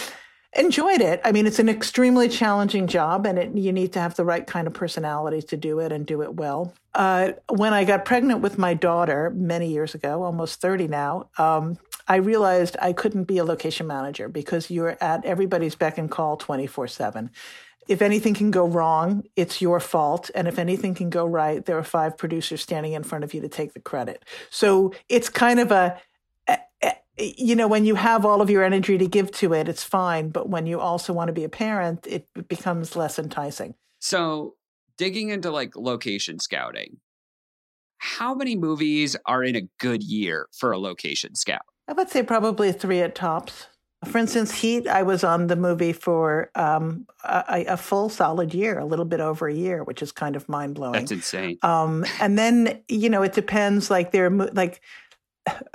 enjoyed 0.56 1.02
it. 1.02 1.22
I 1.24 1.32
mean, 1.32 1.48
it's 1.48 1.60
an 1.60 1.70
extremely 1.70 2.30
challenging 2.30 2.88
job, 2.88 3.26
and 3.26 3.40
it, 3.40 3.56
you 3.56 3.72
need 3.72 3.94
to 3.94 4.00
have 4.00 4.16
the 4.16 4.26
right 4.26 4.46
kind 4.46 4.68
of 4.68 4.74
personality 4.74 5.42
to 5.42 5.58
do 5.58 5.80
it 5.80 5.92
and 5.92 6.06
do 6.06 6.22
it 6.22 6.36
well. 6.36 6.74
Uh, 6.94 7.34
when 7.50 7.74
I 7.74 7.84
got 7.84 8.06
pregnant 8.06 8.42
with 8.42 8.58
my 8.58 8.74
daughter 8.74 9.32
many 9.36 9.72
years 9.72 9.96
ago, 9.96 10.24
almost 10.24 10.62
30 10.62 10.88
now, 10.88 11.30
um, 11.38 11.78
I 12.08 12.18
realized 12.18 12.76
I 12.82 12.94
couldn't 12.94 13.24
be 13.24 13.38
a 13.38 13.46
location 13.46 13.88
manager 13.88 14.28
because 14.28 14.70
you're 14.70 14.98
at 15.02 15.26
everybody's 15.26 15.76
beck 15.76 15.98
and 15.98 16.12
call 16.12 16.38
24 16.38 16.88
7 16.88 17.32
if 17.88 18.02
anything 18.02 18.34
can 18.34 18.52
go 18.52 18.66
wrong, 18.66 19.24
it's 19.36 19.62
your 19.62 19.80
fault. 19.80 20.32
And 20.34 20.48
if 20.48 20.58
anything 20.58 20.96
can 20.96 21.10
go 21.10 21.26
right, 21.26 21.66
there 21.66 21.78
are 21.78 21.84
five 21.84 22.18
producers 22.18 22.62
standing 22.62 22.94
in 22.94 23.04
front 23.04 23.24
of 23.24 23.34
you 23.34 23.42
to 23.42 23.50
take 23.50 23.74
the 23.74 23.80
credit. 23.80 24.24
So 24.50 24.94
it's 25.10 25.30
kind 25.30 25.60
of 25.60 25.72
a, 25.72 26.00
you 27.18 27.56
know, 27.56 27.68
when 27.68 27.86
you 27.86 27.96
have 27.96 28.26
all 28.26 28.42
of 28.42 28.50
your 28.50 28.64
energy 28.64 28.98
to 28.98 29.08
give 29.08 29.32
to 29.32 29.54
it, 29.54 29.70
it's 29.70 29.84
fine. 29.84 30.30
But 30.30 30.50
when 30.50 30.66
you 30.66 30.80
also 30.80 31.14
want 31.14 31.28
to 31.28 31.34
be 31.34 31.44
a 31.44 31.50
parent, 31.50 32.08
it 32.08 32.28
becomes 32.48 32.96
less 32.96 33.20
enticing. 33.20 33.76
So 34.00 34.56
digging 34.98 35.30
into 35.30 35.52
like 35.52 35.76
location 35.76 36.40
scouting, 36.40 36.98
how 37.98 38.34
many 38.34 38.56
movies 38.56 39.16
are 39.26 39.44
in 39.44 39.56
a 39.56 39.62
good 39.80 40.04
year 40.04 40.48
for 40.52 40.72
a 40.72 40.80
location 40.80 41.36
scout? 41.36 41.62
I 41.88 41.94
would 41.94 42.10
say 42.10 42.24
probably 42.24 42.72
three 42.72 43.00
at 43.02 43.16
tops. 43.16 43.68
For 44.06 44.18
instance, 44.18 44.54
Heat, 44.54 44.88
I 44.88 45.04
was 45.04 45.24
on 45.24 45.48
the 45.48 45.56
movie 45.56 45.94
for 45.94 46.52
um, 46.56 47.06
a, 47.24 47.66
a, 47.70 47.78
full 47.78 48.10
solid 48.10 48.54
year, 48.54 48.78
a 48.78 48.86
little 48.86 49.06
bit 49.06 49.22
over 49.22 49.48
a 49.48 49.54
year, 49.54 49.84
which 49.84 50.02
is 50.02 50.12
kind 50.12 50.36
of 50.36 50.50
mind 50.50 50.76
blowing. 50.76 50.94
That's 50.94 51.12
insane. 51.12 51.58
Um, 51.62 52.06
and 52.20 52.38
then, 52.38 52.82
you 52.90 53.10
know, 53.10 53.22
it 53.22 53.32
depends. 53.32 53.90
Like, 53.90 54.12
there, 54.12 54.30
like, 54.30 54.82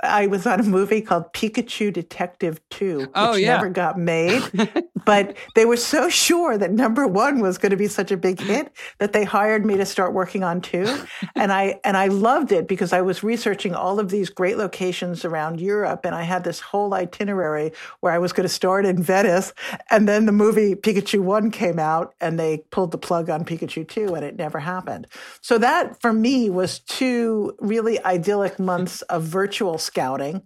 I 0.01 0.27
was 0.27 0.47
on 0.47 0.59
a 0.59 0.63
movie 0.63 1.01
called 1.01 1.31
Pikachu 1.33 1.93
Detective 1.93 2.59
2, 2.69 2.99
which 2.99 3.09
oh, 3.15 3.35
yeah. 3.35 3.55
never 3.55 3.69
got 3.69 3.99
made. 3.99 4.41
but 5.05 5.37
they 5.55 5.65
were 5.65 5.77
so 5.77 6.09
sure 6.09 6.57
that 6.57 6.71
number 6.71 7.05
one 7.05 7.39
was 7.39 7.57
going 7.57 7.69
to 7.69 7.77
be 7.77 7.87
such 7.87 8.11
a 8.11 8.17
big 8.17 8.39
hit 8.39 8.71
that 8.97 9.13
they 9.13 9.23
hired 9.23 9.65
me 9.65 9.77
to 9.77 9.85
start 9.85 10.13
working 10.13 10.43
on 10.43 10.61
two. 10.61 10.87
and 11.35 11.51
I 11.51 11.79
and 11.83 11.95
I 11.97 12.07
loved 12.07 12.51
it 12.51 12.67
because 12.67 12.93
I 12.93 13.01
was 13.01 13.23
researching 13.23 13.75
all 13.75 13.99
of 13.99 14.09
these 14.09 14.29
great 14.29 14.57
locations 14.57 15.23
around 15.23 15.61
Europe 15.61 16.01
and 16.03 16.15
I 16.15 16.23
had 16.23 16.43
this 16.43 16.59
whole 16.59 16.93
itinerary 16.93 17.71
where 17.99 18.11
I 18.11 18.17
was 18.17 18.33
going 18.33 18.47
to 18.47 18.53
start 18.53 18.85
in 18.85 19.03
Venice. 19.03 19.53
And 19.89 20.07
then 20.07 20.25
the 20.25 20.31
movie 20.31 20.75
Pikachu 20.75 21.19
1 21.19 21.51
came 21.51 21.79
out 21.79 22.15
and 22.19 22.39
they 22.39 22.63
pulled 22.71 22.91
the 22.91 22.97
plug 22.97 23.29
on 23.29 23.45
Pikachu 23.45 23.87
2 23.87 24.15
and 24.15 24.25
it 24.25 24.35
never 24.35 24.59
happened. 24.59 25.07
So 25.41 25.57
that 25.59 26.01
for 26.01 26.13
me 26.13 26.49
was 26.49 26.79
two 26.79 27.55
really 27.59 28.03
idyllic 28.03 28.59
months 28.59 29.01
of 29.03 29.23
virtual 29.23 29.58
virtual 29.59 29.77
scouting. 29.77 30.41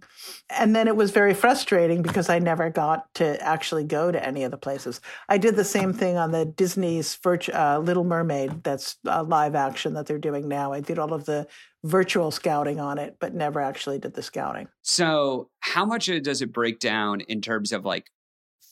And 0.50 0.74
then 0.74 0.88
it 0.88 0.96
was 0.96 1.12
very 1.12 1.34
frustrating 1.34 2.02
because 2.02 2.28
I 2.28 2.40
never 2.40 2.68
got 2.68 3.14
to 3.14 3.40
actually 3.40 3.84
go 3.84 4.10
to 4.10 4.26
any 4.26 4.42
of 4.42 4.50
the 4.50 4.56
places. 4.56 5.00
I 5.28 5.38
did 5.38 5.54
the 5.54 5.64
same 5.64 5.92
thing 5.92 6.16
on 6.16 6.32
the 6.32 6.44
Disney's 6.44 7.16
uh, 7.24 7.78
Little 7.78 8.02
Mermaid, 8.02 8.64
that's 8.64 8.96
a 9.06 9.22
live 9.22 9.54
action 9.54 9.94
that 9.94 10.06
they're 10.06 10.18
doing 10.18 10.48
now. 10.48 10.72
I 10.72 10.80
did 10.80 10.98
all 10.98 11.14
of 11.14 11.26
the 11.26 11.46
virtual 11.84 12.32
scouting 12.32 12.80
on 12.80 12.98
it, 12.98 13.16
but 13.20 13.34
never 13.34 13.60
actually 13.60 14.00
did 14.00 14.14
the 14.14 14.22
scouting. 14.22 14.66
So, 14.82 15.48
how 15.60 15.84
much 15.84 16.06
does 16.22 16.42
it 16.42 16.52
break 16.52 16.80
down 16.80 17.20
in 17.20 17.40
terms 17.40 17.70
of 17.70 17.84
like 17.84 18.10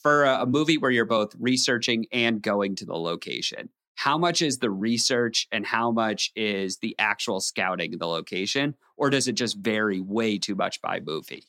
for 0.01 0.25
a, 0.25 0.41
a 0.41 0.45
movie 0.45 0.77
where 0.77 0.91
you're 0.91 1.05
both 1.05 1.33
researching 1.39 2.05
and 2.11 2.41
going 2.41 2.75
to 2.77 2.85
the 2.85 2.95
location? 2.95 3.69
How 3.95 4.17
much 4.17 4.41
is 4.41 4.59
the 4.59 4.71
research 4.71 5.47
and 5.51 5.65
how 5.65 5.91
much 5.91 6.31
is 6.35 6.77
the 6.77 6.95
actual 6.99 7.39
scouting 7.39 7.93
of 7.93 7.99
the 7.99 8.07
location 8.07 8.75
or 8.97 9.09
does 9.09 9.27
it 9.27 9.33
just 9.33 9.57
vary 9.57 9.99
way 9.99 10.37
too 10.37 10.55
much 10.55 10.81
by 10.81 10.99
movie? 10.99 11.43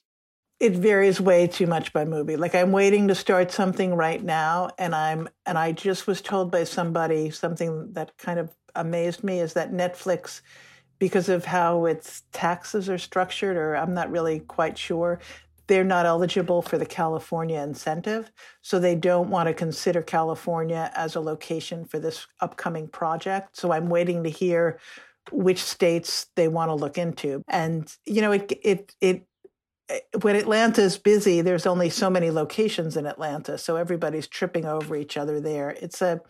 It 0.61 0.73
varies 0.73 1.21
way 1.21 1.47
too 1.47 1.67
much 1.67 1.93
by 1.93 2.05
movie. 2.05 2.37
Like 2.37 2.55
i'm 2.55 2.73
waiting 2.73 3.09
to 3.09 3.15
start 3.15 3.51
something 3.51 3.95
right 3.95 4.23
now 4.23 4.71
and 4.79 4.95
i'm 4.95 5.29
and 5.47 5.59
i 5.59 5.73
just 5.73 6.07
was 6.07 6.21
told 6.21 6.51
by 6.51 6.65
somebody 6.65 7.31
something 7.31 7.93
that 7.93 8.17
kind 8.19 8.39
of 8.39 8.51
amazed 8.75 9.23
me 9.23 9.41
is 9.41 9.53
that 9.55 9.73
netflix 9.73 10.41
because 10.99 11.29
of 11.29 11.45
how 11.45 11.87
its 11.87 12.23
taxes 12.33 12.89
are 12.89 12.99
structured 12.99 13.57
or 13.57 13.77
i'm 13.77 13.95
not 13.95 14.11
really 14.11 14.41
quite 14.41 14.79
sure 14.79 15.21
they're 15.67 15.85
not 15.85 16.07
eligible 16.07 16.63
for 16.63 16.79
the 16.79 16.87
California 16.87 17.61
incentive. 17.61 18.31
So 18.63 18.79
they 18.79 18.95
don't 18.95 19.31
want 19.31 19.49
to 19.49 19.55
consider 19.55 20.03
California 20.03 20.91
as 20.95 21.15
a 21.15 21.21
location 21.21 21.85
for 21.85 21.99
this 21.99 22.27
upcoming 22.41 22.89
project. 22.89 23.57
So 23.57 23.73
I'm 23.73 23.89
waiting 23.89 24.25
to 24.25 24.31
hear 24.31 24.79
which 25.33 25.63
states 25.63 26.27
they 26.37 26.49
want 26.49 26.69
to 26.69 26.75
look 26.75 26.99
into. 26.99 27.43
And, 27.49 27.91
you 28.05 28.21
know, 28.21 28.33
it, 28.33 28.53
it, 28.63 28.95
it, 29.01 29.27
when 30.21 30.37
Atlanta 30.37 30.83
is 30.83 30.99
busy, 30.99 31.41
there's 31.41 31.67
only 31.67 31.91
so 31.91 32.11
many 32.11 32.31
locations 32.31 32.97
in 32.97 33.07
Atlanta, 33.07 33.59
so 33.59 33.77
everybody's 33.77 34.27
tripping 34.27 34.65
over 34.65 34.97
each 34.97 35.17
other 35.17 35.41
there. 35.41 35.71
It's 35.71 36.01
a 36.01 36.23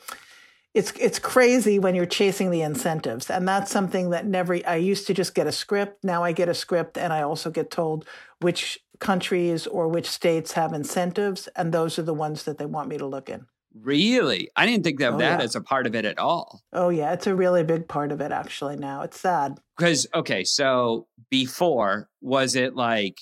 it's 0.74 0.92
it's 0.98 1.20
crazy 1.20 1.78
when 1.78 1.94
you're 1.94 2.04
chasing 2.04 2.50
the 2.50 2.62
incentives 2.62 3.30
and 3.30 3.46
that's 3.46 3.70
something 3.70 4.10
that 4.10 4.26
never 4.26 4.58
i 4.66 4.74
used 4.74 5.06
to 5.06 5.14
just 5.14 5.34
get 5.34 5.46
a 5.46 5.52
script 5.52 6.02
now 6.02 6.24
i 6.24 6.32
get 6.32 6.48
a 6.48 6.54
script 6.54 6.98
and 6.98 7.12
i 7.12 7.22
also 7.22 7.48
get 7.48 7.70
told 7.70 8.04
which 8.40 8.80
countries 9.00 9.66
or 9.66 9.88
which 9.88 10.08
states 10.08 10.52
have 10.52 10.72
incentives 10.72 11.48
and 11.56 11.72
those 11.72 11.98
are 11.98 12.02
the 12.02 12.14
ones 12.14 12.44
that 12.44 12.58
they 12.58 12.66
want 12.66 12.88
me 12.88 12.98
to 12.98 13.06
look 13.06 13.28
in. 13.28 13.46
Really? 13.76 14.50
I 14.54 14.66
didn't 14.66 14.84
think 14.84 15.00
of 15.00 15.14
oh, 15.14 15.18
that 15.18 15.40
yeah. 15.40 15.44
as 15.44 15.56
a 15.56 15.60
part 15.60 15.86
of 15.86 15.94
it 15.94 16.04
at 16.04 16.18
all. 16.18 16.62
Oh 16.72 16.88
yeah 16.88 17.12
it's 17.12 17.26
a 17.26 17.34
really 17.34 17.64
big 17.64 17.88
part 17.88 18.12
of 18.12 18.20
it 18.20 18.32
actually 18.32 18.76
now. 18.76 19.02
It's 19.02 19.20
sad. 19.20 19.58
Because 19.76 20.06
okay 20.14 20.44
so 20.44 21.06
before 21.30 22.08
was 22.20 22.54
it 22.54 22.74
like 22.74 23.18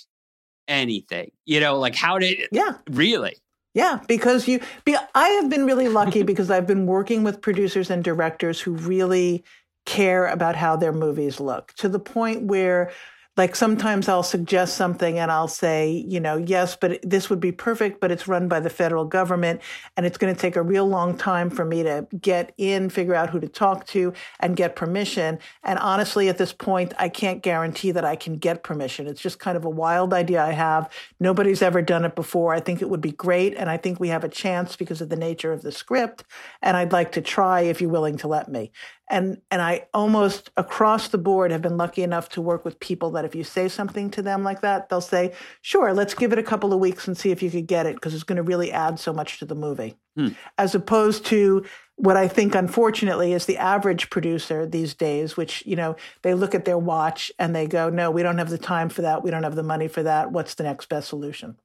anything? 0.69 1.31
You 1.47 1.61
know 1.61 1.79
like 1.79 1.95
how 1.95 2.19
did 2.19 2.49
yeah. 2.53 2.79
Really? 2.91 3.37
Yeah, 3.75 4.01
because 4.07 4.47
you 4.47 4.61
be, 4.85 4.97
I 5.15 5.29
have 5.29 5.49
been 5.49 5.65
really 5.65 5.89
lucky 5.89 6.23
because 6.31 6.51
I've 6.51 6.67
been 6.67 6.87
working 6.87 7.25
with 7.25 7.41
producers 7.41 7.91
and 7.91 8.05
directors 8.05 8.61
who 8.61 8.73
really 8.73 9.45
care 9.85 10.27
about 10.27 10.57
how 10.57 10.77
their 10.77 10.93
movies 10.93 11.41
look 11.41 11.73
to 11.75 11.89
the 11.89 11.99
point 11.99 12.45
where 12.45 12.93
like 13.37 13.57
sometimes 13.57 14.11
I'll 14.11 14.23
suggest 14.23 14.77
something 14.77 15.19
and 15.19 15.33
I'll 15.33 15.49
say, 15.49 15.91
you 15.91 16.21
know, 16.21 16.37
yes, 16.37 16.77
but 16.77 17.01
this 17.03 17.31
would 17.31 17.41
be 17.41 17.51
perfect, 17.51 17.99
but 17.99 18.11
it's 18.11 18.29
run 18.29 18.47
by 18.47 18.61
the 18.61 18.69
federal 18.69 19.07
government 19.07 19.63
and 19.97 20.05
it's 20.05 20.19
going 20.19 20.35
to 20.35 20.39
take 20.39 20.55
a 20.55 20.63
real 20.63 20.87
long 20.87 21.17
time 21.17 21.49
for 21.49 21.65
me 21.65 21.83
to 21.83 22.07
get 22.21 22.53
in, 22.59 22.91
figure 22.91 23.15
out 23.15 23.31
who 23.31 23.41
to 23.41 23.49
talk 23.49 23.87
to 23.87 24.13
and 24.41 24.55
get 24.55 24.77
permission. 24.77 25.39
And 25.65 25.79
honestly, 25.79 26.29
at 26.29 26.37
this 26.37 26.53
point, 26.53 26.93
I 26.99 27.09
can't 27.09 27.43
guarantee 27.43 27.91
that 27.93 28.05
I 28.05 28.17
can 28.17 28.37
get 28.37 28.63
permission. 28.63 29.07
It's 29.07 29.23
just 29.23 29.39
kind 29.39 29.57
of 29.57 29.65
a 29.65 29.71
wild 29.71 30.13
idea 30.13 30.45
I 30.45 30.53
have. 30.53 30.93
Nobody's 31.19 31.63
ever 31.63 31.81
done 31.81 32.05
it 32.05 32.15
before. 32.15 32.53
I 32.53 32.61
think 32.61 32.83
it 32.83 32.91
would 32.91 33.01
be 33.01 33.13
great. 33.13 33.57
And 33.57 33.71
I 33.71 33.79
think 33.79 33.99
we 33.99 34.09
have 34.09 34.25
a 34.25 34.29
chance 34.29 34.77
because 34.77 35.01
of 35.01 35.09
the 35.09 35.17
nature 35.17 35.53
of 35.53 35.63
the 35.63 35.73
script. 35.73 36.25
And 36.61 36.77
I'd 36.77 36.93
like 36.93 37.13
to 37.13 37.23
try 37.23 37.63
if 37.63 37.81
you're 37.81 37.89
willing 37.89 38.19
to 38.19 38.29
let 38.29 38.51
me 38.51 38.73
and 39.11 39.41
and 39.51 39.61
I 39.61 39.87
almost 39.93 40.51
across 40.57 41.09
the 41.09 41.19
board 41.19 41.51
have 41.51 41.63
been 41.63 41.77
lucky 41.77 42.03
enough 42.03 42.29
to 42.31 42.41
work 42.41 42.65
with 42.65 42.81
people 42.81 43.11
that 43.13 43.25
if 43.25 43.35
you 43.35 43.45
say 43.45 43.69
something 43.69 44.11
to 44.11 44.23
them 44.23 44.43
like 44.43 44.61
that, 44.63 44.89
they'll 44.89 45.01
say, 45.01 45.35
"Sure, 45.61 45.93
let's 45.93 46.15
give 46.15 46.33
it 46.33 46.39
a 46.39 46.43
couple 46.43 46.73
of 46.73 46.81
weeks 46.81 47.07
and 47.07 47.17
see 47.17 47.31
if 47.31 47.43
you 47.43 47.51
could 47.51 47.67
get 47.67 47.87
it 47.87 47.95
because 47.97 48.15
it's 48.15 48.25
going 48.25 48.37
to 48.37 48.43
really 48.43 48.73
add 48.73 48.99
so 48.99 49.13
much 49.13 49.39
to 49.39 49.45
the 49.45 49.55
movie." 49.55 49.97
Hmm. 50.17 50.29
As 50.57 50.75
opposed 50.75 51.27
to 51.27 51.65
what 51.97 52.17
I 52.17 52.27
think 52.27 52.55
unfortunately 52.55 53.33
is 53.33 53.47
the 53.47 53.59
average 53.59 54.11
producer 54.11 54.67
these 54.67 54.95
days, 54.95 55.37
which, 55.37 55.65
you 55.67 55.77
know, 55.77 55.95
they 56.23 56.35
look 56.35 56.55
at 56.55 56.65
their 56.65 56.79
watch 56.79 57.31
and 57.39 57.55
they 57.55 57.67
go, 57.67 57.91
"No, 57.91 58.11
we 58.11 58.23
don't 58.23 58.39
have 58.39 58.51
the 58.51 58.59
time 58.59 58.89
for 58.89 59.03
that. 59.03 59.23
We 59.23 59.31
don't 59.31 59.43
have 59.43 59.57
the 59.57 59.63
money 59.63 59.89
for 59.89 60.03
that. 60.03 60.33
What's 60.33 60.55
the 60.55 60.65
next 60.65 60.89
best 60.89 61.09
solution?" 61.09 61.57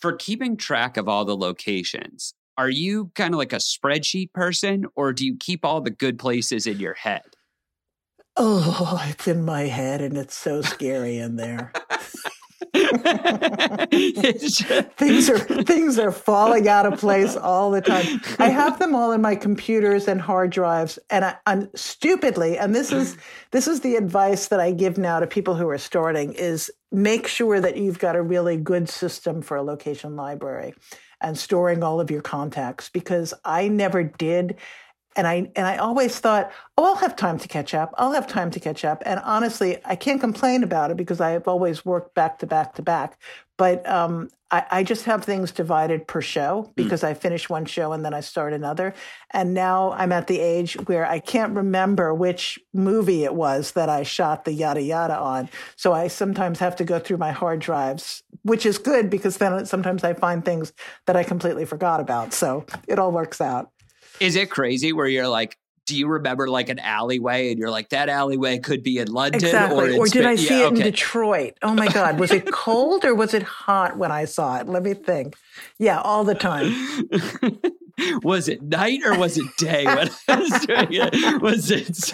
For 0.00 0.12
keeping 0.12 0.56
track 0.56 0.96
of 0.96 1.08
all 1.08 1.24
the 1.24 1.36
locations, 1.36 2.34
are 2.58 2.70
you 2.70 3.10
kind 3.14 3.34
of 3.34 3.38
like 3.38 3.52
a 3.52 3.56
spreadsheet 3.56 4.32
person 4.32 4.86
or 4.94 5.12
do 5.12 5.26
you 5.26 5.36
keep 5.38 5.64
all 5.64 5.80
the 5.80 5.90
good 5.90 6.18
places 6.18 6.66
in 6.66 6.78
your 6.78 6.94
head? 6.94 7.22
Oh, 8.36 9.02
it's 9.08 9.28
in 9.28 9.44
my 9.44 9.62
head 9.62 10.00
and 10.02 10.16
it's 10.16 10.36
so 10.36 10.62
scary 10.62 11.18
in 11.18 11.36
there. 11.36 11.72
things 14.96 15.30
are 15.30 15.38
things 15.38 15.98
are 15.98 16.12
falling 16.12 16.68
out 16.68 16.84
of 16.84 16.98
place 16.98 17.36
all 17.36 17.70
the 17.70 17.80
time. 17.80 18.20
I 18.38 18.50
have 18.50 18.78
them 18.78 18.94
all 18.94 19.12
in 19.12 19.22
my 19.22 19.34
computers 19.34 20.08
and 20.08 20.20
hard 20.20 20.50
drives, 20.50 20.98
and 21.10 21.24
I, 21.24 21.36
am 21.46 21.70
stupidly. 21.74 22.58
And 22.58 22.74
this 22.74 22.92
is 22.92 23.16
this 23.50 23.66
is 23.66 23.80
the 23.80 23.96
advice 23.96 24.48
that 24.48 24.60
I 24.60 24.72
give 24.72 24.98
now 24.98 25.20
to 25.20 25.26
people 25.26 25.54
who 25.54 25.68
are 25.68 25.78
starting: 25.78 26.32
is 26.34 26.70
make 26.92 27.26
sure 27.26 27.60
that 27.60 27.78
you've 27.78 27.98
got 27.98 28.16
a 28.16 28.22
really 28.22 28.56
good 28.58 28.88
system 28.88 29.40
for 29.42 29.56
a 29.56 29.62
location 29.62 30.16
library 30.16 30.74
and 31.26 31.36
storing 31.36 31.82
all 31.82 32.00
of 32.00 32.08
your 32.08 32.22
contacts 32.22 32.88
because 32.88 33.34
I 33.44 33.66
never 33.66 34.04
did 34.04 34.56
and 35.16 35.26
I 35.26 35.50
and 35.56 35.66
I 35.66 35.78
always 35.78 36.18
thought, 36.20 36.52
oh, 36.76 36.84
I'll 36.84 36.96
have 36.96 37.16
time 37.16 37.38
to 37.38 37.48
catch 37.48 37.74
up. 37.74 37.94
I'll 37.96 38.12
have 38.12 38.26
time 38.26 38.50
to 38.50 38.60
catch 38.60 38.84
up. 38.84 39.02
And 39.06 39.18
honestly, 39.24 39.78
I 39.84 39.96
can't 39.96 40.20
complain 40.20 40.62
about 40.62 40.90
it 40.90 40.96
because 40.98 41.20
I 41.20 41.30
have 41.30 41.48
always 41.48 41.84
worked 41.84 42.14
back 42.14 42.38
to 42.40 42.46
back 42.46 42.74
to 42.74 42.82
back. 42.82 43.18
But 43.56 43.88
um, 43.88 44.28
I, 44.50 44.64
I, 44.70 44.82
just 44.82 45.06
have 45.06 45.24
things 45.24 45.50
divided 45.50 46.06
per 46.06 46.20
show 46.20 46.62
hmm. 46.62 46.72
because 46.76 47.00
mm. 47.00 47.08
I 47.08 47.14
finish 47.14 47.48
one 47.48 47.64
show 47.64 47.92
and 47.92 48.04
then 48.04 48.14
I 48.14 48.20
start 48.20 48.52
another. 48.52 48.94
And 49.32 49.54
now 49.54 49.92
I'm 49.92 50.12
at 50.12 50.26
the 50.26 50.38
age 50.38 50.74
where 50.86 51.06
I 51.06 51.18
can't 51.18 51.54
remember 51.54 52.14
which 52.14 52.58
movie 52.74 53.24
it 53.24 53.34
was 53.34 53.72
that 53.72 53.88
I 53.88 54.02
shot 54.02 54.44
the 54.44 54.52
yada 54.52 54.82
yada 54.82 55.18
on. 55.18 55.48
So 55.76 55.94
I 55.94 56.08
sometimes 56.08 56.58
have 56.60 56.76
to 56.76 56.84
go 56.84 56.98
through 56.98 57.16
my 57.16 57.32
hard 57.32 57.60
drives, 57.60 58.22
which 58.46 58.64
is 58.64 58.78
good 58.78 59.10
because 59.10 59.38
then 59.38 59.66
sometimes 59.66 60.04
I 60.04 60.14
find 60.14 60.44
things 60.44 60.72
that 61.06 61.16
I 61.16 61.24
completely 61.24 61.64
forgot 61.64 62.00
about. 62.00 62.32
So 62.32 62.64
it 62.86 62.98
all 62.98 63.10
works 63.10 63.40
out. 63.40 63.70
Is 64.20 64.36
it 64.36 64.50
crazy 64.50 64.92
where 64.92 65.08
you're 65.08 65.28
like, 65.28 65.58
do 65.84 65.96
you 65.96 66.08
remember 66.08 66.48
like 66.48 66.68
an 66.68 66.78
alleyway 66.78 67.50
and 67.50 67.58
you're 67.58 67.70
like 67.70 67.88
that 67.90 68.08
alleyway 68.08 68.58
could 68.58 68.82
be 68.82 68.98
in 68.98 69.06
london 69.06 69.40
exactly. 69.40 69.96
or, 69.96 70.00
or 70.00 70.06
did 70.08 70.26
i 70.26 70.34
see 70.34 70.58
yeah, 70.58 70.64
it 70.64 70.72
okay. 70.72 70.76
in 70.78 70.82
detroit 70.82 71.52
oh 71.62 71.74
my 71.74 71.86
god 71.86 72.18
was 72.18 72.32
it 72.32 72.50
cold 72.50 73.04
or 73.04 73.14
was 73.14 73.32
it 73.32 73.44
hot 73.44 73.96
when 73.96 74.10
i 74.10 74.24
saw 74.24 74.58
it 74.58 74.66
let 74.66 74.82
me 74.82 74.94
think 74.94 75.36
yeah 75.78 76.00
all 76.00 76.24
the 76.24 76.34
time 76.34 76.74
was 78.22 78.48
it 78.48 78.62
night 78.62 79.00
or 79.04 79.18
was 79.18 79.38
it 79.38 79.46
day 79.56 79.84
when 79.84 80.10
I 80.28 80.36
was 80.38 80.66
doing 80.66 80.88
it? 80.90 81.42
Was 81.42 81.70
it? 81.70 82.12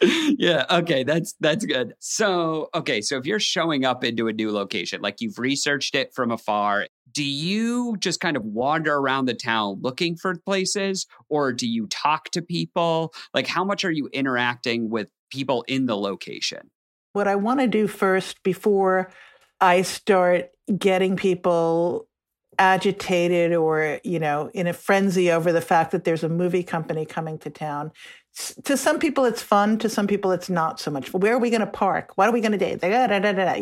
yeah. 0.38 0.64
Okay. 0.70 1.04
That's 1.04 1.34
that's 1.40 1.64
good. 1.64 1.94
So 1.98 2.68
okay. 2.74 3.00
So 3.00 3.16
if 3.18 3.26
you're 3.26 3.40
showing 3.40 3.84
up 3.84 4.04
into 4.04 4.28
a 4.28 4.32
new 4.32 4.50
location, 4.50 5.00
like 5.02 5.20
you've 5.20 5.38
researched 5.38 5.94
it 5.94 6.14
from 6.14 6.30
afar, 6.30 6.86
do 7.12 7.24
you 7.24 7.96
just 7.98 8.20
kind 8.20 8.36
of 8.36 8.44
wander 8.44 8.94
around 8.94 9.26
the 9.26 9.34
town 9.34 9.78
looking 9.80 10.16
for 10.16 10.34
places, 10.36 11.06
or 11.28 11.52
do 11.52 11.66
you 11.66 11.86
talk 11.86 12.30
to 12.30 12.42
people? 12.42 13.14
Like, 13.32 13.46
how 13.46 13.64
much 13.64 13.84
are 13.84 13.90
you 13.90 14.08
interacting 14.12 14.90
with 14.90 15.08
people 15.30 15.64
in 15.68 15.86
the 15.86 15.96
location? 15.96 16.70
What 17.12 17.26
I 17.26 17.36
want 17.36 17.60
to 17.60 17.66
do 17.66 17.86
first 17.86 18.42
before 18.42 19.10
I 19.60 19.82
start 19.82 20.50
getting 20.78 21.16
people 21.16 22.08
agitated 22.58 23.54
or 23.54 24.00
you 24.04 24.18
know 24.18 24.50
in 24.54 24.66
a 24.66 24.72
frenzy 24.72 25.30
over 25.30 25.52
the 25.52 25.60
fact 25.60 25.90
that 25.90 26.04
there's 26.04 26.24
a 26.24 26.28
movie 26.28 26.62
company 26.62 27.04
coming 27.04 27.38
to 27.38 27.50
town. 27.50 27.92
To 28.64 28.76
some 28.76 28.98
people 28.98 29.24
it's 29.24 29.42
fun 29.42 29.78
to 29.78 29.88
some 29.88 30.06
people 30.06 30.30
it's 30.32 30.50
not 30.50 30.78
so 30.78 30.90
much. 30.90 31.12
Where 31.12 31.34
are 31.34 31.38
we 31.38 31.50
going 31.50 31.60
to 31.60 31.66
park? 31.66 32.12
What 32.16 32.28
are 32.28 32.32
we 32.32 32.40
going 32.40 32.58
to 32.58 32.58
do 32.58 32.76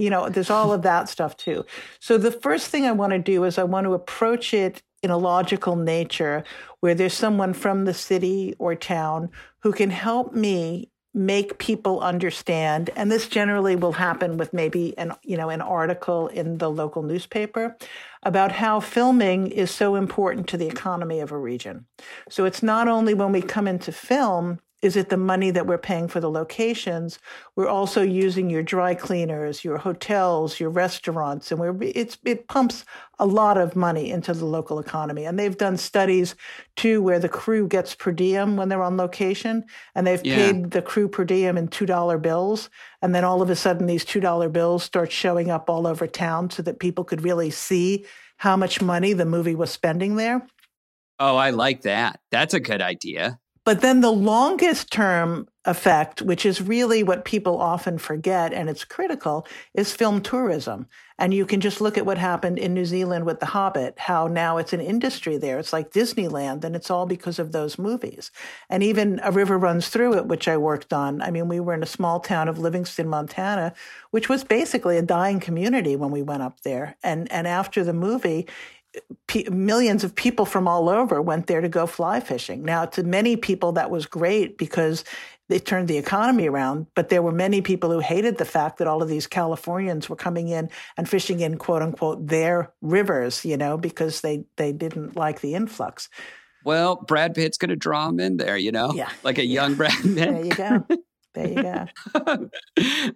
you 0.01 0.11
know 0.11 0.29
there's 0.29 0.51
all 0.51 0.73
of 0.73 0.83
that 0.83 1.09
stuff 1.09 1.37
too. 1.37 1.65
So 2.01 2.19
the 2.19 2.33
first 2.33 2.69
thing 2.69 2.85
i 2.85 2.93
want 2.93 3.13
to 3.13 3.19
do 3.19 3.45
is 3.45 3.59
i 3.59 3.65
want 3.65 3.85
to 3.85 3.95
approach 3.95 4.53
it 4.53 4.83
in 5.03 5.11
a 5.11 5.19
logical 5.19 5.77
nature 5.77 6.43
where 6.81 6.95
there's 6.95 7.15
someone 7.15 7.53
from 7.53 7.85
the 7.85 7.95
city 7.95 8.55
or 8.59 8.75
town 8.75 9.29
who 9.61 9.71
can 9.71 9.91
help 9.91 10.33
me 10.33 10.91
make 11.14 11.59
people 11.59 12.00
understand 12.00 12.90
and 12.97 13.11
this 13.11 13.28
generally 13.28 13.76
will 13.76 13.92
happen 13.92 14.37
with 14.37 14.52
maybe 14.52 14.99
an 14.99 15.12
you 15.23 15.37
know 15.37 15.49
an 15.49 15.61
article 15.61 16.26
in 16.28 16.59
the 16.59 16.68
local 16.68 17.04
newspaper 17.04 17.76
about 18.25 18.50
how 18.50 18.80
filming 18.80 19.47
is 19.47 19.71
so 19.71 19.94
important 19.94 20.49
to 20.49 20.56
the 20.56 20.66
economy 20.66 21.21
of 21.21 21.30
a 21.30 21.38
region. 21.38 21.87
So 22.28 22.44
it's 22.44 22.62
not 22.62 22.88
only 22.88 23.14
when 23.14 23.33
we 23.33 23.42
come 23.42 23.68
into 23.68 23.92
film 23.92 24.59
is 24.85 24.97
it 24.97 25.09
the 25.09 25.17
money 25.17 25.50
that 25.50 25.67
we're 25.67 25.79
paying 25.79 26.09
for 26.09 26.21
the 26.21 26.31
locations? 26.31 27.19
We're 27.57 27.69
also 27.69 28.03
using 28.03 28.50
your 28.50 28.62
dry 28.62 28.95
cleaners, 28.95 29.64
your 29.64 29.79
hotels, 29.79 30.61
your 30.61 30.69
restaurants, 30.69 31.50
and 31.50 31.59
we're 31.59 31.75
it's 31.81 32.19
it 32.25 32.49
pumps 32.49 32.85
a 33.19 33.25
lot 33.25 33.57
of 33.57 33.75
money 33.75 34.11
into 34.11 34.35
the 34.35 34.45
local 34.45 34.79
economy. 34.79 35.25
And 35.25 35.38
they've 35.38 35.57
done 35.57 35.79
studies 35.79 36.35
too 36.76 37.00
where 37.00 37.19
the 37.19 37.31
crew 37.31 37.67
gets 37.67 37.95
per 37.95 38.12
diem 38.12 38.59
when 38.59 38.69
they're 38.69 38.83
on 38.83 38.99
location, 38.99 39.64
and 39.95 40.07
they've 40.07 40.25
yeah. 40.25 40.35
paid 40.35 40.73
the 40.73 40.83
crew 40.83 41.09
per 41.09 41.25
diem 41.25 41.57
in 41.57 41.69
two 41.69 41.87
dollar 41.87 42.19
bills, 42.19 42.69
and 43.00 43.14
then 43.14 43.25
all 43.25 43.41
of 43.41 43.49
a 43.49 43.57
sudden 43.57 43.87
these 43.87 44.05
two 44.05 44.21
dollar 44.21 44.50
bills 44.50 44.85
start 44.85 45.11
showing 45.11 45.50
up 45.50 45.71
all 45.71 45.87
over 45.87 46.07
town 46.07 46.50
so 46.50 46.62
that 46.62 46.79
people 46.79 47.05
could 47.05 47.25
really 47.25 47.50
see 47.50 48.05
how 48.37 48.55
much 48.55 48.83
money 48.83 49.14
the 49.14 49.25
movie 49.25 49.55
was 49.55 49.71
spending 49.71 50.17
there. 50.17 50.47
Oh, 51.19 51.37
I 51.37 51.50
like 51.50 51.82
that. 51.82 52.21
That's 52.30 52.52
a 52.52 52.61
good 52.61 52.82
idea. 52.82 53.39
But 53.65 53.81
then 53.81 54.00
the 54.03 54.13
longest 54.13 54.93
term 54.93 55.49
effect, 55.65 56.21
which 56.21 56.45
is 56.45 56.61
really 56.61 57.03
what 57.03 57.25
people 57.25 57.59
often 57.59 57.97
forget 57.97 58.53
and 58.53 58.69
it's 58.69 58.85
critical, 58.85 59.47
is 59.73 59.95
film 59.95 60.21
tourism. 60.21 60.87
And 61.17 61.33
you 61.33 61.47
can 61.47 61.61
just 61.61 61.81
look 61.81 61.97
at 61.97 62.05
what 62.05 62.19
happened 62.19 62.59
in 62.59 62.75
New 62.75 62.85
Zealand 62.85 63.25
with 63.25 63.39
The 63.39 63.47
Hobbit, 63.47 63.99
how 64.00 64.27
now 64.27 64.59
it's 64.59 64.73
an 64.73 64.81
industry 64.81 65.37
there. 65.37 65.61
It's 65.61 65.73
like 65.73 65.93
Disneyland, 65.93 66.65
and 66.65 66.75
it's 66.75 66.91
all 66.91 67.07
because 67.07 67.39
of 67.39 67.53
those 67.53 67.79
movies. 67.79 68.33
And 68.69 68.83
even 68.83 69.21
A 69.23 69.31
River 69.31 69.57
Runs 69.57 69.89
Through 69.89 70.15
It, 70.19 70.27
which 70.27 70.49
I 70.49 70.57
worked 70.57 70.93
on. 70.93 71.23
I 71.23 71.31
mean, 71.31 71.47
we 71.47 71.61
were 71.61 71.73
in 71.73 71.85
a 71.85 71.87
small 71.87 72.19
town 72.19 72.49
of 72.49 72.59
Livingston, 72.59 73.09
Montana, 73.09 73.73
which 74.11 74.29
was 74.29 74.43
basically 74.43 74.99
a 74.99 75.03
dying 75.03 75.39
community 75.39 75.95
when 75.95 76.11
we 76.11 76.21
went 76.21 76.43
up 76.43 76.61
there. 76.63 76.97
And, 77.05 77.31
and 77.31 77.47
after 77.47 77.85
the 77.85 77.93
movie, 77.93 78.49
P- 79.26 79.49
millions 79.50 80.04
of 80.04 80.15
people 80.15 80.47
from 80.47 80.69
all 80.69 80.89
over 80.89 81.21
went 81.21 81.47
there 81.47 81.61
to 81.61 81.69
go 81.69 81.87
fly 81.87 82.21
fishing. 82.21 82.63
Now, 82.63 82.85
to 82.87 83.02
many 83.02 83.37
people, 83.37 83.73
that 83.73 83.91
was 83.91 84.07
great 84.07 84.59
because 84.59 85.04
they 85.49 85.59
turned 85.59 85.89
the 85.89 85.99
economy 85.99 86.49
around. 86.49 86.87
But 86.95 87.09
there 87.09 87.23
were 87.23 87.33
many 87.33 87.61
people 87.61 87.91
who 87.91 88.00
hated 88.00 88.39
the 88.39 88.45
fact 88.45 88.78
that 88.78 88.87
all 88.87 89.02
of 89.02 89.09
these 89.09 89.26
Californians 89.26 90.09
were 90.09 90.17
coming 90.17 90.49
in 90.49 90.71
and 90.97 91.09
fishing 91.09 91.41
in 91.41 91.59
quote 91.59 91.83
unquote 91.83 92.26
their 92.26 92.73
rivers, 92.80 93.45
you 93.45 93.57
know, 93.57 93.76
because 93.76 94.21
they, 94.21 94.45
they 94.57 94.73
didn't 94.73 95.17
like 95.17 95.41
the 95.41 95.54
influx. 95.54 96.09
Well, 96.65 96.97
Brad 96.97 97.35
Pitt's 97.35 97.59
going 97.59 97.69
to 97.69 97.76
draw 97.76 98.07
them 98.07 98.21
in 98.21 98.39
there, 98.39 98.57
you 98.57 98.73
know, 98.73 98.93
yeah, 98.95 99.11
like 99.23 99.39
a 99.39 99.45
yeah. 99.45 99.63
young 99.63 99.75
Brad 99.75 99.93
Pitt. 100.02 100.15
There 100.15 100.45
you 100.45 100.52
go. 100.52 100.87
There 101.34 101.49
you 101.49 101.62
go. 101.62 102.49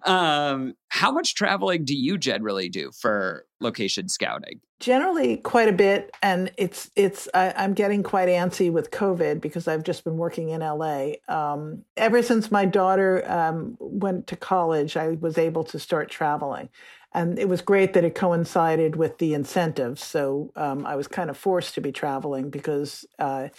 um, 0.11 0.73
how 0.89 1.11
much 1.11 1.35
traveling 1.35 1.85
do 1.85 1.95
you 1.95 2.17
generally 2.17 2.67
do 2.69 2.91
for 2.91 3.45
location 3.61 4.09
scouting? 4.09 4.59
Generally, 4.79 5.37
quite 5.37 5.67
a 5.67 5.73
bit, 5.73 6.11
and 6.21 6.51
it's 6.57 6.89
it's. 6.95 7.27
I, 7.33 7.53
am 7.55 7.73
getting 7.73 8.03
quite 8.03 8.29
antsy 8.29 8.71
with 8.71 8.91
COVID 8.91 9.41
because 9.41 9.67
I've 9.67 9.83
just 9.83 10.03
been 10.03 10.17
working 10.17 10.49
in 10.49 10.61
LA. 10.61 11.13
Um, 11.27 11.83
ever 11.97 12.21
since 12.21 12.51
my 12.51 12.65
daughter 12.65 13.29
um, 13.29 13.77
went 13.79 14.27
to 14.27 14.35
college, 14.35 14.95
I 14.95 15.09
was 15.19 15.37
able 15.37 15.63
to 15.65 15.79
start 15.79 16.09
traveling, 16.09 16.69
and 17.13 17.37
it 17.37 17.49
was 17.49 17.61
great 17.61 17.93
that 17.93 18.05
it 18.05 18.15
coincided 18.15 18.95
with 18.95 19.17
the 19.17 19.33
incentives. 19.33 20.03
So 20.03 20.51
um, 20.55 20.85
I 20.85 20.95
was 20.95 21.07
kind 21.07 21.29
of 21.29 21.37
forced 21.37 21.73
to 21.75 21.81
be 21.81 21.91
traveling 21.91 22.49
because. 22.49 23.05
Uh, 23.17 23.49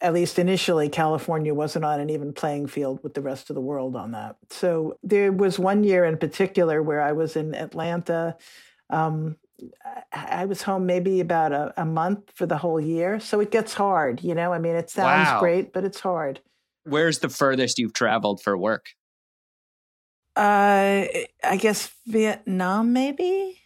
at 0.00 0.12
least 0.12 0.38
initially, 0.38 0.88
California 0.88 1.54
wasn't 1.54 1.84
on 1.84 2.00
an 2.00 2.10
even 2.10 2.32
playing 2.32 2.66
field 2.66 3.02
with 3.02 3.14
the 3.14 3.22
rest 3.22 3.48
of 3.48 3.54
the 3.54 3.60
world 3.60 3.96
on 3.96 4.12
that. 4.12 4.36
So 4.50 4.98
there 5.02 5.32
was 5.32 5.58
one 5.58 5.84
year 5.84 6.04
in 6.04 6.18
particular 6.18 6.82
where 6.82 7.00
I 7.00 7.12
was 7.12 7.34
in 7.34 7.54
Atlanta. 7.54 8.36
Um, 8.90 9.36
I 10.12 10.44
was 10.44 10.62
home 10.62 10.84
maybe 10.84 11.20
about 11.20 11.52
a, 11.52 11.72
a, 11.78 11.84
month 11.86 12.30
for 12.34 12.44
the 12.44 12.58
whole 12.58 12.78
year. 12.78 13.18
So 13.20 13.40
it 13.40 13.50
gets 13.50 13.72
hard, 13.72 14.22
you 14.22 14.34
know? 14.34 14.52
I 14.52 14.58
mean, 14.58 14.74
it 14.74 14.90
sounds 14.90 15.28
wow. 15.28 15.40
great, 15.40 15.72
but 15.72 15.82
it's 15.82 16.00
hard. 16.00 16.40
Where's 16.84 17.20
the 17.20 17.30
furthest 17.30 17.78
you've 17.78 17.94
traveled 17.94 18.42
for 18.42 18.56
work? 18.56 18.90
Uh, 20.36 21.06
I 21.42 21.56
guess 21.58 21.90
Vietnam, 22.06 22.92
maybe 22.92 23.58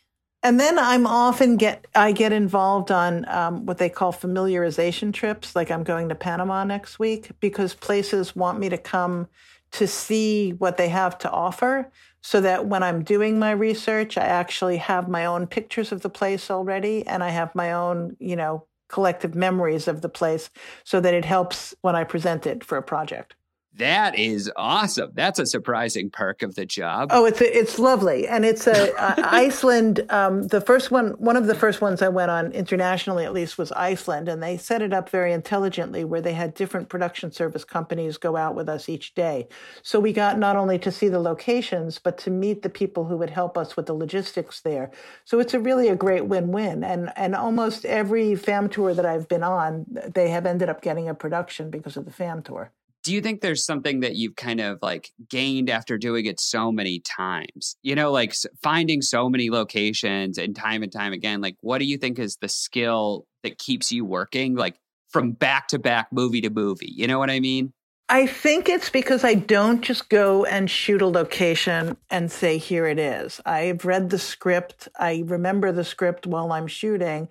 and 0.43 0.59
then 0.59 0.79
I'm 0.79 1.07
often 1.07 1.57
get 1.57 1.87
I 1.95 2.13
get 2.13 2.33
involved 2.33 2.91
on 2.91 3.29
um, 3.29 3.67
what 3.67 3.79
they 3.79 3.89
call 3.91 4.13
familiarization 4.13 5.13
trips. 5.13 5.55
Like 5.55 5.71
I'm 5.71 5.85
going 5.85 6.09
to 6.09 6.15
Panama 6.15 6.65
next 6.65 6.99
week 6.99 7.31
because 7.41 7.75
places 7.75 8.35
want 8.35 8.59
me 8.59 8.69
to 8.71 8.79
come 8.79 9.29
to 9.73 9.87
see 9.87 10.51
what 10.53 10.77
they 10.77 10.89
have 10.89 11.17
to 11.19 11.31
offer, 11.31 11.91
so 12.23 12.41
that 12.41 12.67
when 12.67 12.83
I'm 12.83 13.05
doing 13.05 13.39
my 13.39 13.53
research, 13.53 14.19
I 14.19 14.25
actually 14.25 14.79
have 14.79 15.09
my 15.09 15.25
own 15.27 15.47
pictures 15.47 15.93
of 15.93 16.03
the 16.03 16.11
place 16.11 16.51
already, 16.51 17.07
and 17.07 17.23
I 17.23 17.31
have 17.31 17.55
my 17.55 17.73
own 17.73 18.17
you 18.19 18.37
know 18.37 18.67
collective 18.89 19.35
memories 19.35 19.87
of 19.89 20.01
the 20.01 20.09
place, 20.09 20.51
so 20.85 21.01
that 21.01 21.15
it 21.15 21.25
helps 21.25 21.75
when 21.83 21.95
I 21.97 22.05
present 22.05 22.47
it 22.47 22.65
for 22.65 22.79
a 22.79 22.83
project. 22.83 23.35
That 23.75 24.19
is 24.19 24.51
awesome. 24.57 25.13
That's 25.15 25.39
a 25.39 25.47
surprising 25.47 26.11
perk 26.11 26.43
of 26.43 26.57
the 26.57 26.67
job. 26.67 27.11
Oh, 27.13 27.25
it's 27.25 27.41
a, 27.41 27.57
it's 27.57 27.79
lovely, 27.79 28.27
and 28.27 28.45
it's 28.45 28.67
a 28.67 28.93
uh, 29.01 29.15
Iceland. 29.31 30.05
Um, 30.11 30.49
the 30.49 30.61
first 30.61 30.91
one, 30.91 31.11
one 31.13 31.37
of 31.37 31.47
the 31.47 31.55
first 31.55 31.81
ones 31.81 32.03
I 32.03 32.09
went 32.09 32.33
on 32.33 32.51
internationally, 32.51 33.25
at 33.25 33.33
least, 33.33 33.59
was 33.59 33.71
Iceland, 33.73 34.29
and 34.29 34.43
they 34.43 34.57
set 34.57 34.83
it 34.83 34.93
up 34.93 35.09
very 35.09 35.33
intelligently, 35.33 36.05
where 36.05 36.21
they 36.21 36.33
had 36.33 36.55
different 36.55 36.89
production 36.89 37.31
service 37.31 37.65
companies 37.65 38.17
go 38.17 38.37
out 38.37 38.57
with 38.57 38.69
us 38.69 38.89
each 38.89 39.15
day. 39.15 39.47
So 39.83 40.01
we 40.01 40.13
got 40.13 40.37
not 40.37 40.57
only 40.57 40.79
to 40.81 40.91
see 40.91 41.09
the 41.09 41.21
locations, 41.21 42.01
but 42.01 42.19
to 42.19 42.31
meet 42.31 42.63
the 42.63 42.71
people 42.71 43.05
who 43.05 43.17
would 43.19 43.31
help 43.31 43.57
us 43.57 43.77
with 43.77 43.87
the 43.87 43.95
logistics 43.95 44.61
there. 44.61 44.91
So 45.25 45.39
it's 45.39 45.55
a 45.55 45.61
really 45.61 45.89
a 45.89 45.97
great 45.97 46.27
win-win, 46.27 46.83
and 46.83 47.13
and 47.15 47.37
almost 47.37 47.85
every 47.85 48.35
fam 48.35 48.69
tour 48.69 48.95
that 48.95 49.07
I've 49.07 49.29
been 49.29 49.45
on, 49.45 49.87
they 50.13 50.29
have 50.31 50.45
ended 50.45 50.69
up 50.69 50.83
getting 50.83 51.09
a 51.09 51.15
production 51.15 51.71
because 51.71 51.97
of 51.97 52.05
the 52.05 52.13
fam 52.13 52.43
tour 52.43 52.73
do 53.03 53.15
you 53.15 53.21
think 53.21 53.41
there's 53.41 53.65
something 53.65 54.01
that 54.01 54.17
you've 54.17 54.37
kind 54.37 54.61
of 54.61 54.79
like 54.83 55.13
gained 55.29 55.71
after 55.71 55.97
doing 55.97 56.27
it 56.27 56.41
so 56.41 56.71
many 56.71 57.01
times 57.01 57.77
you 57.83 57.95
know 57.95 58.11
like 58.11 58.35
finding 58.63 59.03
so 59.03 59.29
many 59.29 59.51
locations 59.51 60.39
and 60.39 60.55
time 60.57 60.83
and 60.83 60.93
time 60.93 61.13
again 61.13 61.41
like 61.41 61.57
what 61.61 61.79
do 61.79 61.85
you 61.85 61.97
think 61.97 62.19
is 62.19 62.37
the 62.37 62.49
skill 62.49 63.27
that 63.43 63.59
keeps 63.59 63.91
you 63.91 64.05
working 64.05 64.55
like 64.55 64.77
from 65.09 65.33
back 65.33 65.69
to 65.69 65.79
back 65.79 66.09
movie 66.13 66.41
to 66.41 66.51
movie 66.51 66.93
you 66.95 67.07
know 67.07 67.19
what 67.19 67.31
i 67.31 67.41
mean 67.41 67.73
I 68.13 68.27
think 68.27 68.69
it's 68.69 68.91
because 68.91 69.23
I 69.23 69.35
don't 69.35 69.83
just 69.83 70.09
go 70.09 70.45
and 70.45 70.69
shoot 70.69 71.01
a 71.01 71.07
location 71.07 71.97
and 72.11 72.31
say, 72.31 72.59
here 72.59 72.89
it 72.89 72.99
is. 72.99 73.41
I've 73.47 73.85
read 73.85 74.11
the 74.11 74.19
script. 74.19 74.89
I 74.99 75.23
remember 75.27 75.71
the 75.71 75.85
script 75.85 76.27
while 76.27 76.51
I'm 76.51 76.67
shooting, 76.67 77.29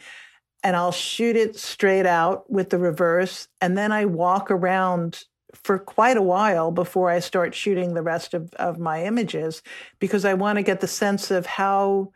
and 0.64 0.78
I'll 0.78 0.94
shoot 0.94 1.36
it 1.36 1.58
straight 1.58 2.06
out 2.06 2.50
with 2.50 2.70
the 2.70 2.78
reverse. 2.78 3.50
And 3.60 3.78
then 3.78 3.92
I 3.92 4.06
walk 4.06 4.50
around 4.50 5.26
for 5.54 5.80
quite 5.80 6.18
a 6.18 6.22
while 6.22 6.72
before 6.72 7.10
I 7.10 7.20
start 7.20 7.56
shooting 7.56 7.94
the 7.94 8.02
rest 8.02 8.34
of, 8.34 8.54
of 8.56 8.80
my 8.80 9.04
images 9.06 9.62
because 10.00 10.26
I 10.26 10.34
want 10.34 10.58
to 10.58 10.64
get 10.64 10.80
the 10.80 10.88
sense 10.88 11.32
of 11.32 11.46
how 11.46 12.12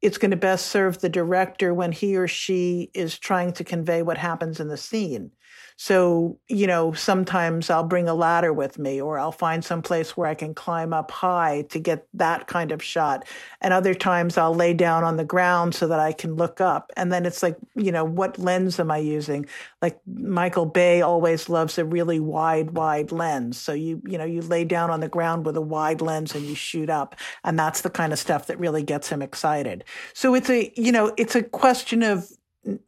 it's 0.00 0.18
going 0.18 0.32
to 0.32 0.36
best 0.36 0.66
serve 0.66 0.98
the 0.98 1.08
director 1.08 1.72
when 1.72 1.92
he 1.92 2.16
or 2.16 2.26
she 2.26 2.90
is 2.92 3.18
trying 3.18 3.52
to 3.52 3.64
convey 3.64 4.02
what 4.02 4.18
happens 4.18 4.58
in 4.58 4.68
the 4.68 4.76
scene. 4.76 5.30
So, 5.76 6.38
you 6.48 6.66
know, 6.66 6.92
sometimes 6.92 7.70
I'll 7.70 7.84
bring 7.84 8.08
a 8.08 8.14
ladder 8.14 8.52
with 8.52 8.78
me 8.78 9.00
or 9.00 9.18
I'll 9.18 9.32
find 9.32 9.64
some 9.64 9.82
place 9.82 10.16
where 10.16 10.28
I 10.28 10.34
can 10.34 10.54
climb 10.54 10.92
up 10.92 11.10
high 11.10 11.62
to 11.70 11.78
get 11.78 12.06
that 12.14 12.46
kind 12.46 12.72
of 12.72 12.82
shot. 12.82 13.26
And 13.60 13.72
other 13.72 13.94
times 13.94 14.38
I'll 14.38 14.54
lay 14.54 14.74
down 14.74 15.04
on 15.04 15.16
the 15.16 15.24
ground 15.24 15.74
so 15.74 15.88
that 15.88 15.98
I 15.98 16.12
can 16.12 16.36
look 16.36 16.60
up. 16.60 16.90
And 16.96 17.12
then 17.12 17.26
it's 17.26 17.42
like, 17.42 17.56
you 17.74 17.92
know, 17.92 18.04
what 18.04 18.38
lens 18.38 18.78
am 18.78 18.90
I 18.90 18.98
using? 18.98 19.46
Like 19.80 19.98
Michael 20.06 20.66
Bay 20.66 21.02
always 21.02 21.48
loves 21.48 21.78
a 21.78 21.84
really 21.84 22.20
wide, 22.20 22.72
wide 22.72 23.12
lens. 23.12 23.58
So 23.58 23.72
you, 23.72 24.02
you 24.06 24.18
know, 24.18 24.24
you 24.24 24.42
lay 24.42 24.64
down 24.64 24.90
on 24.90 25.00
the 25.00 25.08
ground 25.08 25.46
with 25.46 25.56
a 25.56 25.60
wide 25.60 26.00
lens 26.00 26.34
and 26.34 26.44
you 26.44 26.54
shoot 26.54 26.90
up. 26.90 27.16
And 27.44 27.58
that's 27.58 27.80
the 27.80 27.90
kind 27.90 28.12
of 28.12 28.18
stuff 28.18 28.46
that 28.46 28.58
really 28.58 28.82
gets 28.82 29.08
him 29.08 29.22
excited. 29.22 29.84
So 30.14 30.34
it's 30.34 30.50
a, 30.50 30.72
you 30.76 30.92
know, 30.92 31.12
it's 31.16 31.34
a 31.34 31.42
question 31.42 32.02
of 32.02 32.30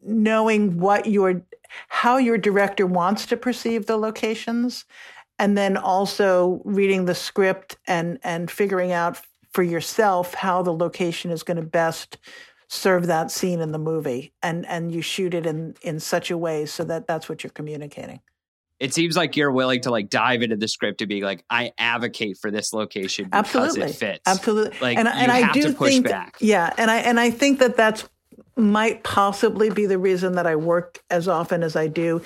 knowing 0.03 0.79
what 0.79 1.07
your 1.07 1.43
how 1.89 2.17
your 2.17 2.39
director 2.39 2.87
wants 2.87 3.27
to 3.27 3.37
perceive 3.37 3.87
the 3.87 3.97
locations 3.97 4.85
and 5.39 5.59
then 5.59 5.77
also 5.77 6.61
reading 6.65 7.05
the 7.05 7.15
script 7.15 7.77
and 7.87 8.19
and 8.23 8.51
figuring 8.51 8.93
out 8.93 9.21
for 9.53 9.63
yourself 9.63 10.35
how 10.35 10.63
the 10.63 10.73
location 10.73 11.31
is 11.31 11.43
going 11.43 11.57
to 11.57 11.63
best 11.63 12.19
serve 12.69 13.07
that 13.07 13.31
scene 13.31 13.61
in 13.61 13.73
the 13.73 13.79
movie. 13.79 14.33
And 14.43 14.67
and 14.67 14.93
you 14.93 15.03
shoot 15.03 15.35
it 15.35 15.47
in 15.47 15.75
in 15.83 16.01
such 16.01 16.31
a 16.31 16.39
way 16.39 16.67
so 16.67 16.85
that 16.85 17.07
that's 17.07 17.29
what 17.29 17.43
you're 17.43 17.51
communicating. 17.51 18.21
It 18.81 18.93
seems 18.93 19.17
like 19.17 19.37
you're 19.37 19.53
willing 19.53 19.81
to 19.83 19.91
like 19.91 20.11
dive 20.11 20.43
into 20.43 20.57
the 20.57 20.67
script 20.67 20.99
to 20.99 21.07
be 21.07 21.23
like 21.23 21.45
i 21.49 21.71
advocate 21.79 22.37
for 22.37 22.51
this 22.51 22.73
location 22.73 23.27
because 23.27 23.55
absolutely. 23.55 23.83
it 23.83 23.95
fits. 23.95 24.21
Absolutely 24.27 24.79
like 24.81 24.99
and, 24.99 25.07
and 25.07 25.31
i 25.31 25.53
do 25.53 25.73
think 25.73 26.09
back. 26.09 26.37
yeah 26.41 26.75
and 26.77 26.91
i 26.91 26.97
and 26.97 27.21
i 27.21 27.31
think 27.31 27.61
that 27.61 27.77
that's 27.77 28.07
might 28.57 29.03
possibly 29.03 29.71
be 29.71 29.87
the 29.87 29.99
reason 29.99 30.35
that 30.35 30.47
I 30.47 30.57
work 30.57 31.03
as 31.11 31.29
often 31.29 31.63
as 31.63 31.77
I 31.77 31.89
do 31.89 32.23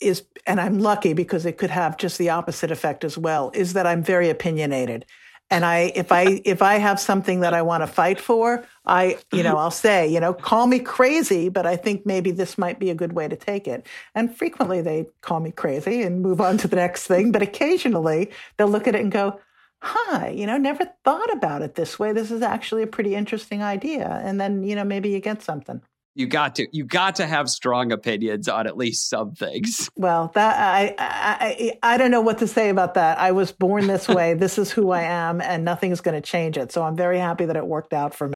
is 0.00 0.24
and 0.46 0.60
I'm 0.60 0.78
lucky 0.78 1.12
because 1.12 1.46
it 1.46 1.58
could 1.58 1.70
have 1.70 1.96
just 1.96 2.18
the 2.18 2.30
opposite 2.30 2.70
effect 2.70 3.04
as 3.04 3.16
well 3.16 3.50
is 3.54 3.72
that 3.72 3.86
I'm 3.86 4.02
very 4.02 4.28
opinionated. 4.28 5.06
And 5.48 5.64
I 5.64 5.92
if 5.94 6.12
I 6.12 6.42
if 6.44 6.60
I 6.60 6.74
have 6.74 7.00
something 7.00 7.40
that 7.40 7.54
I 7.54 7.62
want 7.62 7.82
to 7.82 7.86
fight 7.86 8.20
for, 8.20 8.66
I 8.84 9.18
you 9.32 9.42
know, 9.42 9.56
I'll 9.56 9.70
say, 9.70 10.06
you 10.06 10.20
know, 10.20 10.34
call 10.34 10.66
me 10.66 10.78
crazy, 10.78 11.48
but 11.48 11.66
I 11.66 11.76
think 11.76 12.04
maybe 12.04 12.30
this 12.30 12.58
might 12.58 12.78
be 12.78 12.90
a 12.90 12.94
good 12.94 13.14
way 13.14 13.26
to 13.28 13.36
take 13.36 13.66
it. 13.66 13.86
And 14.14 14.34
frequently 14.36 14.82
they 14.82 15.06
call 15.22 15.40
me 15.40 15.50
crazy 15.50 16.02
and 16.02 16.20
move 16.20 16.40
on 16.40 16.58
to 16.58 16.68
the 16.68 16.76
next 16.76 17.06
thing, 17.06 17.32
but 17.32 17.42
occasionally 17.42 18.30
they'll 18.56 18.68
look 18.68 18.86
at 18.86 18.94
it 18.94 19.00
and 19.00 19.10
go, 19.10 19.40
huh, 19.86 20.26
you 20.28 20.46
know, 20.46 20.56
never 20.56 20.86
thought 21.04 21.32
about 21.32 21.62
it 21.62 21.74
this 21.74 21.98
way. 21.98 22.12
This 22.12 22.30
is 22.30 22.42
actually 22.42 22.82
a 22.82 22.86
pretty 22.86 23.14
interesting 23.14 23.62
idea. 23.62 24.20
And 24.24 24.40
then, 24.40 24.62
you 24.62 24.74
know, 24.74 24.84
maybe 24.84 25.10
you 25.10 25.20
get 25.20 25.42
something. 25.42 25.80
You 26.14 26.26
got 26.26 26.54
to 26.56 26.66
you 26.72 26.84
got 26.84 27.16
to 27.16 27.26
have 27.26 27.50
strong 27.50 27.92
opinions 27.92 28.48
on 28.48 28.66
at 28.66 28.76
least 28.76 29.10
some 29.10 29.32
things. 29.32 29.90
Well, 29.98 30.30
that 30.34 30.56
I 30.58 30.94
I 30.98 31.78
I 31.82 31.96
don't 31.98 32.10
know 32.10 32.22
what 32.22 32.38
to 32.38 32.46
say 32.46 32.70
about 32.70 32.94
that. 32.94 33.18
I 33.18 33.32
was 33.32 33.52
born 33.52 33.86
this 33.86 34.08
way. 34.18 34.32
this 34.34 34.58
is 34.58 34.70
who 34.70 34.90
I 34.90 35.02
am 35.02 35.40
and 35.42 35.64
nothing 35.64 35.90
is 35.92 36.00
going 36.00 36.14
to 36.14 36.26
change 36.26 36.56
it. 36.56 36.72
So 36.72 36.82
I'm 36.82 36.96
very 36.96 37.18
happy 37.18 37.44
that 37.44 37.56
it 37.56 37.66
worked 37.66 37.92
out 37.92 38.14
for 38.14 38.28
me. 38.28 38.34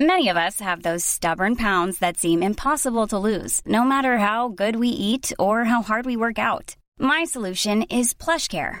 Many 0.00 0.28
of 0.28 0.36
us 0.36 0.60
have 0.60 0.82
those 0.82 1.04
stubborn 1.04 1.56
pounds 1.56 1.98
that 1.98 2.16
seem 2.16 2.42
impossible 2.42 3.06
to 3.08 3.18
lose, 3.18 3.60
no 3.66 3.84
matter 3.84 4.18
how 4.18 4.48
good 4.48 4.76
we 4.76 4.88
eat 4.88 5.32
or 5.38 5.64
how 5.64 5.82
hard 5.82 6.06
we 6.06 6.16
work 6.16 6.38
out. 6.38 6.74
My 6.98 7.24
solution 7.24 7.82
is 7.82 8.14
PlushCare 8.14 8.80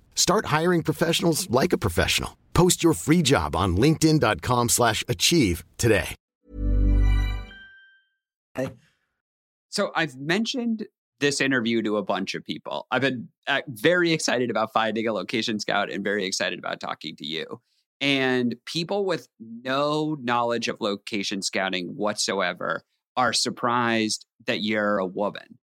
Start 0.15 0.45
hiring 0.45 0.81
professionals 0.81 1.49
like 1.49 1.73
a 1.73 1.77
professional. 1.77 2.37
Post 2.53 2.83
your 2.83 2.93
free 2.93 3.21
job 3.21 3.55
on 3.55 3.75
linkedin.com 3.75 4.69
slash 4.69 5.03
achieve 5.09 5.65
today. 5.77 6.15
So 9.71 9.91
I've 9.95 10.17
mentioned 10.17 10.85
this 11.21 11.39
interview 11.39 11.81
to 11.83 11.95
a 11.95 12.03
bunch 12.03 12.35
of 12.35 12.43
people. 12.43 12.87
I've 12.91 13.01
been 13.01 13.29
uh, 13.47 13.61
very 13.67 14.11
excited 14.11 14.49
about 14.49 14.73
finding 14.73 15.07
a 15.07 15.13
location 15.13 15.59
scout 15.59 15.89
and 15.89 16.03
very 16.03 16.25
excited 16.25 16.59
about 16.59 16.81
talking 16.81 17.15
to 17.15 17.25
you. 17.25 17.61
And 18.01 18.55
people 18.65 19.05
with 19.05 19.29
no 19.39 20.17
knowledge 20.21 20.67
of 20.67 20.81
location 20.81 21.41
scouting 21.41 21.95
whatsoever 21.95 22.83
are 23.15 23.31
surprised 23.31 24.25
that 24.45 24.61
you're 24.61 24.97
a 24.97 25.05
woman. 25.05 25.57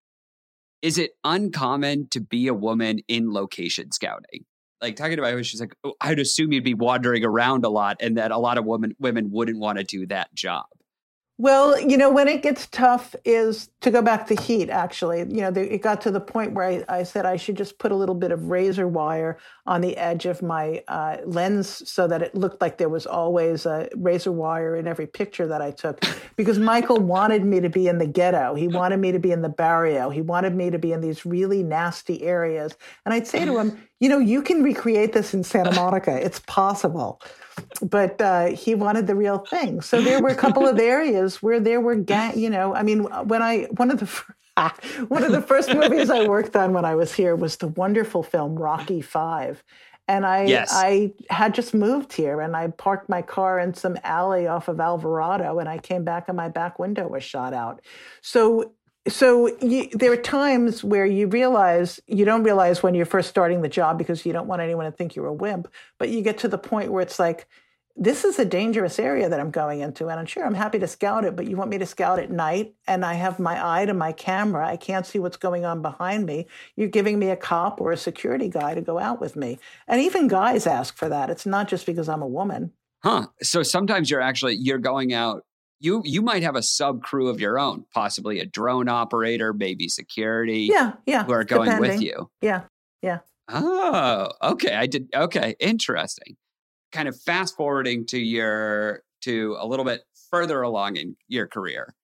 Is 0.83 0.99
it 0.99 1.13
uncommon 1.25 2.09
to 2.11 2.21
be 2.21 2.47
a 2.47 2.55
woman 2.55 3.01
in 3.09 3.33
location 3.33 3.91
scouting? 3.93 4.45
like 4.81 4.97
talking 4.97 5.19
about 5.19 5.35
it, 5.35 5.45
she's 5.45 5.61
like, 5.61 5.75
oh, 5.85 5.95
I'd 6.01 6.19
assume 6.19 6.53
you'd 6.53 6.65
be 6.65 6.75
wandering 6.75 7.25
around 7.25 7.65
a 7.65 7.69
lot, 7.69 7.97
and 8.01 8.17
that 8.17 8.31
a 8.31 8.39
lot 8.39 8.59
of 8.59 8.65
women 8.65 8.95
women 8.99 9.31
wouldn't 9.31 9.59
want 9.59 9.79
to 9.79 9.85
do 9.85 10.07
that 10.07 10.35
job. 10.35 10.67
Well, 11.41 11.81
you 11.81 11.97
know, 11.97 12.11
when 12.11 12.27
it 12.27 12.43
gets 12.43 12.67
tough 12.67 13.15
is 13.25 13.71
to 13.83 13.93
go 13.93 14.03
back 14.03 14.27
to 14.27 14.35
heat, 14.35 14.71
actually. 14.71 15.21
You 15.21 15.43
know, 15.43 15.53
it 15.55 15.83
got 15.83 16.01
to 16.01 16.11
the 16.11 16.21
point 16.21 16.53
where 16.53 16.65
I, 16.65 16.85
I, 16.89 17.03
said 17.05 17.27
I 17.27 17.37
should 17.37 17.57
just 17.57 17.79
put 17.79 17.93
a 17.93 17.95
little 17.95 18.17
bit 18.17 18.33
of 18.33 18.51
razor 18.51 18.89
wire 18.89 19.39
on 19.65 19.81
the 19.81 19.97
edge 19.97 20.27
of 20.27 20.43
my 20.43 20.83
uh, 20.89 21.19
lens 21.25 21.89
so 21.89 22.09
that 22.09 22.23
it 22.23 22.35
looked 22.35 22.61
like 22.61 22.77
there 22.79 22.89
was 22.89 23.07
always 23.07 23.67
a 23.67 23.89
razor 23.95 24.33
wire 24.33 24.75
in 24.75 24.89
every 24.89 25.07
picture 25.07 25.47
that 25.47 25.63
I 25.63 25.71
took. 25.71 26.05
Because 26.35 26.59
Michael 26.59 26.99
wanted 26.99 27.45
me 27.45 27.61
to 27.61 27.69
be 27.69 27.87
in 27.87 27.99
the 27.99 28.07
ghetto. 28.09 28.57
He 28.57 28.67
wanted 28.67 28.99
me 28.99 29.13
to 29.13 29.21
be 29.21 29.31
in 29.31 29.43
the 29.43 29.49
barrio. 29.49 30.11
He 30.11 30.23
wanted 30.23 30.57
me 30.57 30.71
to 30.71 30.79
be 30.79 30.93
in 30.93 31.01
these 31.01 31.25
really 31.25 31.63
nasty 31.63 32.25
areas. 32.25 32.77
And 33.05 33.15
I'd 33.15 33.29
say 33.29 33.45
to 33.45 33.59
him, 33.59 33.81
you 34.01 34.09
know, 34.09 34.19
you 34.19 34.43
can 34.43 34.65
recreate 34.65 35.13
this 35.13 35.35
in 35.35 35.45
Santa 35.45 35.73
Monica. 35.73 36.21
It's 36.21 36.41
possible 36.41 37.23
but 37.83 38.21
uh, 38.21 38.47
he 38.47 38.75
wanted 38.75 39.07
the 39.07 39.15
real 39.15 39.39
thing. 39.39 39.81
So 39.81 40.01
there 40.01 40.21
were 40.21 40.31
a 40.31 40.35
couple 40.35 40.67
of 40.67 40.79
areas 40.79 41.43
where 41.43 41.61
there 41.61 41.81
were 41.81 41.95
gang. 41.95 42.39
You 42.39 42.51
know, 42.51 42.75
I 42.75 42.83
mean, 42.83 43.05
when 43.27 43.43
I 43.43 43.65
one 43.77 43.91
of 43.91 44.01
the 44.01 44.09
One 45.09 45.23
of 45.23 45.33
the 45.33 45.43
first 45.43 45.73
movies 45.73 46.11
I 46.11 46.27
worked 46.27 46.57
on 46.57 46.73
when 46.73 46.85
I 46.85 46.95
was 46.95 47.15
here 47.15 47.37
was 47.37 47.57
the 47.57 47.69
wonderful 47.69 48.23
film 48.23 48.57
Rocky 48.57 49.01
Five. 49.01 49.63
And 50.09 50.25
I 50.25 50.45
Yes. 50.45 50.71
I 50.73 51.13
had 51.31 51.55
just 51.55 51.75
moved 51.75 52.13
here 52.13 52.41
and 52.41 52.57
I 52.57 52.69
parked 52.69 53.09
my 53.09 53.21
car 53.23 53.61
in 53.61 53.75
some 53.75 53.99
alley 54.03 54.47
off 54.47 54.69
of 54.69 54.81
Alvarado 54.81 55.59
and 55.59 55.69
I 55.69 55.79
came 55.79 56.03
back 56.03 56.29
and 56.29 56.37
my 56.37 56.49
back 56.49 56.79
window 56.79 57.07
was 57.07 57.23
shot 57.23 57.53
out. 57.53 57.83
So 58.23 58.73
so 59.09 59.57
you, 59.61 59.89
there 59.93 60.13
are 60.13 60.17
times 60.17 60.85
where 60.85 61.07
you 61.07 61.27
realize 61.27 62.01
you 62.07 62.25
don't 62.25 62.43
realize 62.43 62.83
when 62.83 62.95
you're 62.95 63.07
first 63.07 63.29
starting 63.29 63.63
the 63.63 63.69
job 63.69 63.99
because 63.99 64.25
you 64.25 64.33
don't 64.33 64.47
want 64.47 64.63
anyone 64.63 64.85
to 64.85 64.93
think 64.93 65.17
you're 65.17 65.27
a 65.27 65.33
wimp, 65.33 65.69
but 65.99 66.09
you 66.09 66.23
get 66.23 66.39
to 66.39 66.49
the 66.49 66.59
point 66.59 66.93
where 66.93 67.03
it's 67.03 67.19
like 67.19 67.47
this 68.01 68.25
is 68.25 68.39
a 68.39 68.45
dangerous 68.45 68.99
area 69.01 69.29
that 69.29 69.41
I'm 69.41 69.51
going 69.51 69.81
into. 69.81 70.09
And 70.09 70.21
I'm 70.21 70.27
sure 70.27 70.47
I'm 70.47 70.55
happy 70.55 70.79
to 70.79 70.87
scout 70.87 71.25
it, 71.25 71.35
but 71.35 71.49
you 71.49 71.57
want 71.57 71.71
me 71.71 71.79
to 71.79 71.87
scout 71.87 72.21
at 72.21 72.31
night 72.31 72.75
and 72.87 73.05
I 73.05 73.15
have 73.15 73.41
my 73.41 73.81
eye 73.81 73.87
to 73.87 73.95
my 73.95 74.13
camera. 74.13 74.67
I 74.67 74.77
can't 74.77 75.05
see 75.05 75.19
what's 75.19 75.37
going 75.37 75.65
on 75.65 75.83
behind 75.83 76.25
me. 76.25 76.47
You're 76.77 76.89
giving 76.89 77.19
me 77.19 77.31
a 77.31 77.37
cop 77.37 77.81
or 77.81 77.91
a 77.91 77.97
security 77.97 78.49
guy 78.49 78.75
to 78.75 78.81
go 78.81 79.01
out 79.01 79.21
with 79.21 79.35
me. 79.35 79.59
And 79.89 80.01
even 80.01 80.29
guys 80.29 80.67
ask 80.67 80.97
for 80.97 81.09
that. 81.09 81.29
It's 81.29 81.45
not 81.45 81.67
just 81.67 81.87
because 81.87 82.09
I'm 82.09 82.23
a 82.23 82.27
woman. 82.27 82.73
Huh. 83.03 83.27
So 83.43 83.63
sometimes 83.65 84.11
you're 84.11 84.21
actually 84.21 84.57
you're 84.57 84.79
going 84.79 85.13
out. 85.13 85.45
You 85.81 86.03
you 86.05 86.23
might 86.23 86.43
have 86.43 86.57
a 86.57 86.63
sub 86.63 87.03
crew 87.03 87.29
of 87.29 87.41
your 87.41 87.59
own, 87.59 87.85
possibly 87.95 88.41
a 88.41 88.47
drone 88.47 88.89
operator, 88.89 89.53
maybe 89.53 89.89
security, 89.89 90.69
Yeah, 90.71 90.95
yeah. 91.07 91.25
who 91.25 91.33
are 91.33 91.45
going 91.45 91.79
with 91.79 92.03
you. 92.03 92.31
Yeah, 92.43 92.63
yeah. 93.03 93.21
Oh, 93.49 94.31
okay. 94.43 94.75
I 94.75 94.87
did. 94.87 95.09
Okay, 95.15 95.55
interesting. 95.61 96.37
Kind 96.91 97.09
of 97.09 97.19
fast 97.21 97.57
forwarding 97.57 98.07
to 98.07 98.19
your 98.19 99.03
to 99.23 99.57
a 99.61 99.67
little 99.67 99.85
bit 99.85 100.03
further 100.31 100.63
along 100.63 100.97
in 100.97 101.17
your 101.29 101.47
career. 101.47 101.95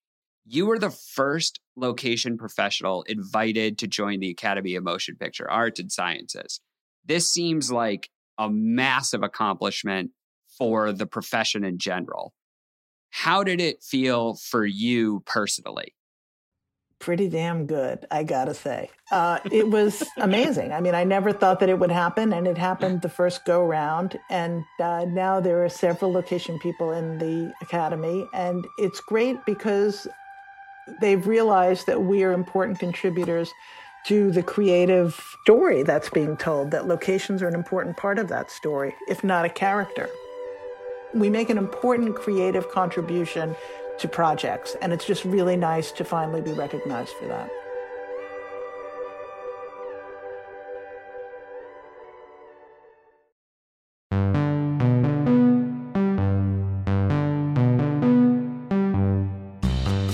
You 0.46 0.66
were 0.66 0.78
the 0.78 0.90
first 0.90 1.58
location 1.76 2.36
professional 2.36 3.02
invited 3.04 3.78
to 3.78 3.86
join 3.86 4.20
the 4.20 4.30
Academy 4.30 4.74
of 4.74 4.84
Motion 4.84 5.16
Picture 5.16 5.50
Arts 5.50 5.80
and 5.80 5.90
Sciences. 5.90 6.60
This 7.04 7.30
seems 7.30 7.72
like 7.72 8.10
a 8.38 8.50
massive 8.50 9.22
accomplishment 9.22 10.10
for 10.58 10.92
the 10.92 11.06
profession 11.06 11.64
in 11.64 11.78
general. 11.78 12.32
How 13.14 13.44
did 13.44 13.60
it 13.60 13.80
feel 13.80 14.34
for 14.34 14.66
you 14.66 15.22
personally? 15.24 15.94
pretty 17.04 17.28
damn 17.28 17.66
good, 17.66 18.06
I 18.10 18.22
gotta 18.22 18.54
say. 18.54 18.88
Uh, 19.12 19.38
it 19.52 19.68
was 19.68 20.02
amazing. 20.16 20.72
I 20.72 20.80
mean, 20.80 20.94
I 20.94 21.04
never 21.04 21.34
thought 21.34 21.60
that 21.60 21.68
it 21.68 21.78
would 21.78 21.90
happen, 21.90 22.32
and 22.32 22.48
it 22.48 22.56
happened 22.56 23.02
the 23.02 23.10
first 23.10 23.44
go 23.44 23.62
round. 23.62 24.18
And 24.30 24.64
uh, 24.80 25.04
now 25.04 25.38
there 25.38 25.62
are 25.62 25.68
several 25.68 26.10
location 26.12 26.58
people 26.58 26.92
in 26.92 27.18
the 27.18 27.52
academy, 27.60 28.26
and 28.32 28.66
it's 28.78 29.00
great 29.00 29.36
because 29.44 30.08
they've 31.02 31.26
realized 31.26 31.86
that 31.88 32.00
we 32.00 32.24
are 32.24 32.32
important 32.32 32.78
contributors 32.78 33.52
to 34.06 34.30
the 34.30 34.42
creative 34.42 35.22
story 35.42 35.82
that's 35.82 36.08
being 36.08 36.38
told, 36.38 36.70
that 36.70 36.88
locations 36.88 37.42
are 37.42 37.48
an 37.48 37.54
important 37.54 37.98
part 37.98 38.18
of 38.18 38.28
that 38.28 38.50
story, 38.50 38.94
if 39.08 39.22
not 39.22 39.44
a 39.44 39.50
character. 39.50 40.08
We 41.14 41.30
make 41.30 41.48
an 41.48 41.58
important 41.58 42.16
creative 42.16 42.68
contribution 42.70 43.54
to 43.98 44.08
projects, 44.08 44.76
and 44.82 44.92
it's 44.92 45.06
just 45.06 45.24
really 45.24 45.56
nice 45.56 45.92
to 45.92 46.04
finally 46.04 46.40
be 46.40 46.52
recognized 46.52 47.12
for 47.12 47.28
that. 47.28 47.48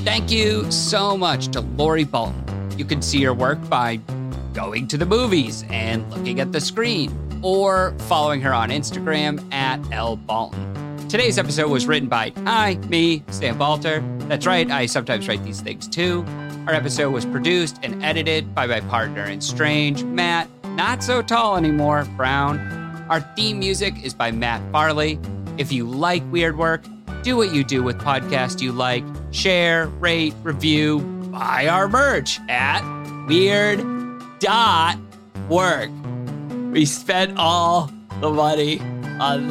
Thank 0.04 0.30
you 0.30 0.70
so 0.70 1.16
much 1.16 1.48
to 1.48 1.60
Lori 1.60 2.04
Balton. 2.04 2.44
You 2.76 2.84
can 2.84 3.00
see 3.00 3.22
her 3.24 3.32
work 3.32 3.58
by 3.70 3.96
going 4.52 4.86
to 4.88 4.98
the 4.98 5.06
movies 5.06 5.64
and 5.70 6.08
looking 6.10 6.40
at 6.40 6.52
the 6.52 6.60
screen 6.60 7.10
or 7.42 7.94
following 8.00 8.42
her 8.42 8.52
on 8.52 8.68
Instagram 8.68 9.50
at 9.52 9.80
L 9.92 10.16
Bolton. 10.16 10.79
Today's 11.10 11.38
episode 11.38 11.68
was 11.72 11.88
written 11.88 12.08
by 12.08 12.32
I, 12.46 12.76
me, 12.88 13.24
Sam 13.30 13.58
Balter. 13.58 14.00
That's 14.28 14.46
right, 14.46 14.70
I 14.70 14.86
sometimes 14.86 15.26
write 15.26 15.42
these 15.42 15.60
things 15.60 15.88
too. 15.88 16.24
Our 16.68 16.72
episode 16.72 17.10
was 17.10 17.26
produced 17.26 17.80
and 17.82 18.00
edited 18.04 18.54
by 18.54 18.68
my 18.68 18.78
partner 18.78 19.24
in 19.24 19.40
Strange, 19.40 20.04
Matt, 20.04 20.48
not 20.76 21.02
so 21.02 21.20
tall 21.20 21.56
anymore, 21.56 22.06
Brown. 22.16 22.60
Our 23.08 23.20
theme 23.34 23.58
music 23.58 24.04
is 24.04 24.14
by 24.14 24.30
Matt 24.30 24.62
Farley. 24.70 25.18
If 25.58 25.72
you 25.72 25.84
like 25.84 26.22
weird 26.30 26.56
work, 26.56 26.84
do 27.24 27.36
what 27.36 27.52
you 27.52 27.64
do 27.64 27.82
with 27.82 27.98
podcasts 27.98 28.62
you 28.62 28.70
like. 28.70 29.02
Share, 29.32 29.88
rate, 29.88 30.34
review, 30.44 31.00
buy 31.32 31.66
our 31.66 31.88
merch 31.88 32.38
at 32.48 32.82
weird.work. 33.26 34.30
We 36.72 36.84
spent 36.84 37.36
all 37.36 37.90
the 38.20 38.30
money 38.30 38.78
on 39.18 39.50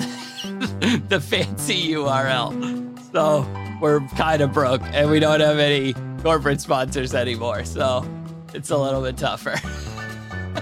the 1.10 1.20
fancy 1.20 1.90
URL. 1.90 3.12
So 3.12 3.46
we're 3.82 4.00
kind 4.10 4.42
of 4.42 4.54
broke 4.54 4.82
and 4.84 5.10
we 5.10 5.20
don't 5.20 5.40
have 5.40 5.60
any 5.60 5.94
corporate 6.22 6.62
sponsors 6.62 7.14
anymore. 7.14 7.66
So 7.66 8.08
it's 8.54 8.70
a 8.70 8.78
little 8.78 9.02
bit 9.02 9.18
tougher. 9.18 9.56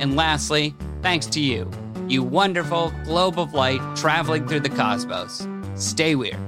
and 0.00 0.16
lastly, 0.16 0.74
thanks 1.02 1.26
to 1.26 1.40
you, 1.40 1.70
you 2.08 2.22
wonderful 2.22 2.92
globe 3.04 3.38
of 3.38 3.52
light 3.52 3.80
traveling 3.96 4.48
through 4.48 4.60
the 4.60 4.70
cosmos. 4.70 5.46
Stay 5.74 6.14
weird. 6.14 6.38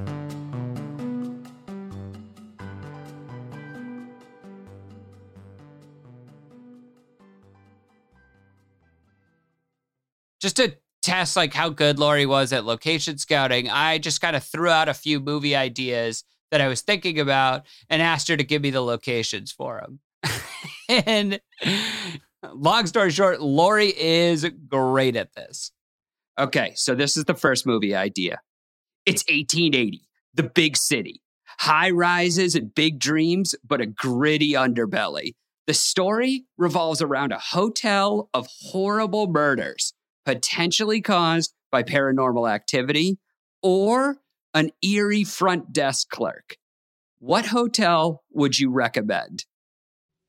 just 10.42 10.56
to 10.56 10.76
test 11.02 11.36
like 11.36 11.52
how 11.52 11.68
good 11.68 11.98
Lori 11.98 12.26
was 12.26 12.52
at 12.52 12.64
location 12.64 13.18
scouting, 13.18 13.68
I 13.68 13.98
just 13.98 14.20
kind 14.20 14.36
of 14.36 14.44
threw 14.44 14.68
out 14.70 14.88
a 14.88 14.94
few 14.94 15.20
movie 15.20 15.54
ideas 15.54 16.24
that 16.50 16.60
I 16.60 16.68
was 16.68 16.80
thinking 16.80 17.18
about 17.18 17.66
and 17.90 18.00
asked 18.00 18.28
her 18.28 18.36
to 18.36 18.44
give 18.44 18.62
me 18.62 18.70
the 18.70 18.80
locations 18.80 19.50
for 19.52 19.82
them. 19.82 20.32
and 21.06 21.40
long 22.52 22.86
story 22.86 23.10
short, 23.10 23.40
Lori 23.40 23.92
is 23.98 24.46
great 24.68 25.16
at 25.16 25.34
this. 25.34 25.72
Okay, 26.38 26.72
so 26.76 26.94
this 26.94 27.16
is 27.16 27.24
the 27.24 27.34
first 27.34 27.66
movie 27.66 27.94
idea. 27.94 28.40
It's 29.04 29.22
1880, 29.24 30.02
the 30.34 30.44
big 30.44 30.76
city. 30.76 31.22
High 31.58 31.90
rises 31.90 32.54
and 32.54 32.74
big 32.74 32.98
dreams, 32.98 33.54
but 33.64 33.80
a 33.80 33.86
gritty 33.86 34.52
underbelly. 34.52 35.34
The 35.66 35.74
story 35.74 36.44
revolves 36.56 37.02
around 37.02 37.32
a 37.32 37.38
hotel 37.38 38.28
of 38.34 38.48
horrible 38.60 39.26
murders 39.26 39.92
potentially 40.24 41.00
caused 41.00 41.54
by 41.70 41.82
paranormal 41.82 42.50
activity 42.50 43.18
or 43.62 44.18
an 44.54 44.70
eerie 44.82 45.24
front 45.24 45.72
desk 45.72 46.08
clerk. 46.10 46.56
What 47.18 47.46
hotel 47.46 48.22
would 48.32 48.58
you 48.58 48.70
recommend? 48.70 49.44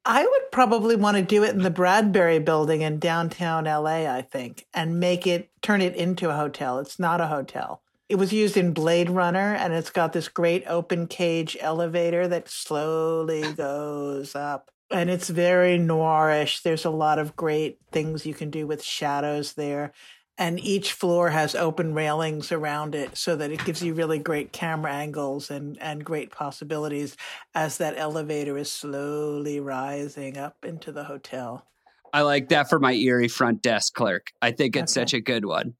I 0.05 0.23
would 0.23 0.51
probably 0.51 0.95
want 0.95 1.17
to 1.17 1.23
do 1.23 1.43
it 1.43 1.55
in 1.55 1.61
the 1.61 1.69
Bradbury 1.69 2.39
building 2.39 2.81
in 2.81 2.99
downtown 2.99 3.65
LA, 3.65 4.05
I 4.05 4.21
think, 4.21 4.65
and 4.73 4.99
make 4.99 5.25
it 5.25 5.49
turn 5.61 5.81
it 5.81 5.95
into 5.95 6.29
a 6.29 6.35
hotel. 6.35 6.79
It's 6.79 6.99
not 6.99 7.21
a 7.21 7.27
hotel. 7.27 7.81
It 8.09 8.17
was 8.17 8.33
used 8.33 8.57
in 8.57 8.73
Blade 8.73 9.09
Runner 9.09 9.55
and 9.55 9.73
it's 9.73 9.89
got 9.89 10.11
this 10.11 10.27
great 10.27 10.65
open 10.67 11.07
cage 11.07 11.55
elevator 11.59 12.27
that 12.27 12.49
slowly 12.49 13.53
goes 13.53 14.35
up. 14.35 14.69
And 14.93 15.09
it's 15.09 15.29
very 15.29 15.77
noirish. 15.79 16.61
There's 16.61 16.85
a 16.85 16.89
lot 16.91 17.17
of 17.19 17.35
great 17.35 17.79
things 17.91 18.25
you 18.25 18.33
can 18.35 18.49
do 18.51 18.65
with 18.67 18.81
shadows 18.83 19.53
there. 19.53 19.91
And 20.37 20.59
each 20.59 20.93
floor 20.93 21.29
has 21.31 21.55
open 21.55 21.93
railings 21.93 22.51
around 22.51 22.95
it 22.95 23.15
so 23.17 23.35
that 23.35 23.51
it 23.51 23.65
gives 23.65 23.83
you 23.83 23.93
really 23.93 24.17
great 24.19 24.51
camera 24.51 24.91
angles 24.91 25.51
and, 25.51 25.79
and 25.81 26.03
great 26.05 26.31
possibilities 26.31 27.15
as 27.53 27.77
that 27.77 27.93
elevator 27.97 28.57
is 28.57 28.71
slowly 28.71 29.59
rising 29.59 30.37
up 30.37 30.57
into 30.63 30.91
the 30.91 31.03
hotel. 31.03 31.65
I 32.11 32.21
like 32.21 32.49
that 32.49 32.69
for 32.69 32.79
my 32.79 32.93
eerie 32.93 33.27
front 33.27 33.61
desk 33.63 33.93
clerk. 33.93 34.31
I 34.41 34.51
think 34.51 34.75
it's 34.75 34.95
Okay. 34.95 35.01
such 35.01 35.13
a 35.13 35.21
good 35.21 35.45
one. 35.45 35.75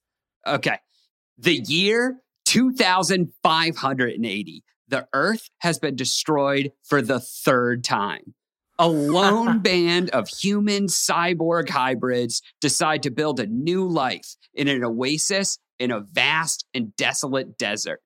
Okay. 0.45 0.78
The 1.38 1.56
year 1.56 2.19
2580. 2.45 4.63
The 4.88 5.08
Earth 5.13 5.49
has 5.60 5.80
been 5.80 5.95
destroyed 5.95 6.71
for 6.84 7.02
the 7.02 7.19
third 7.19 7.84
time. 7.84 8.36
A 8.84 8.88
lone 8.89 9.60
band 9.60 10.10
of 10.10 10.28
human 10.28 10.88
cyborg 10.88 11.69
hybrids 11.69 12.41
decide 12.60 13.04
to 13.04 13.12
build 13.12 13.39
a 13.39 13.48
new 13.48 13.88
life 13.88 14.36
in 14.54 14.67
an 14.67 14.84
oasis 14.84 15.58
in 15.80 15.89
a 15.89 16.02
vast 16.02 16.65
and 16.74 16.93
desolate 16.98 17.58
desert. 17.58 18.02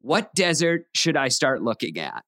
What 0.00 0.32
desert 0.32 0.86
should 0.94 1.16
I 1.16 1.26
start 1.26 1.62
looking 1.62 1.98
at? 1.98 2.22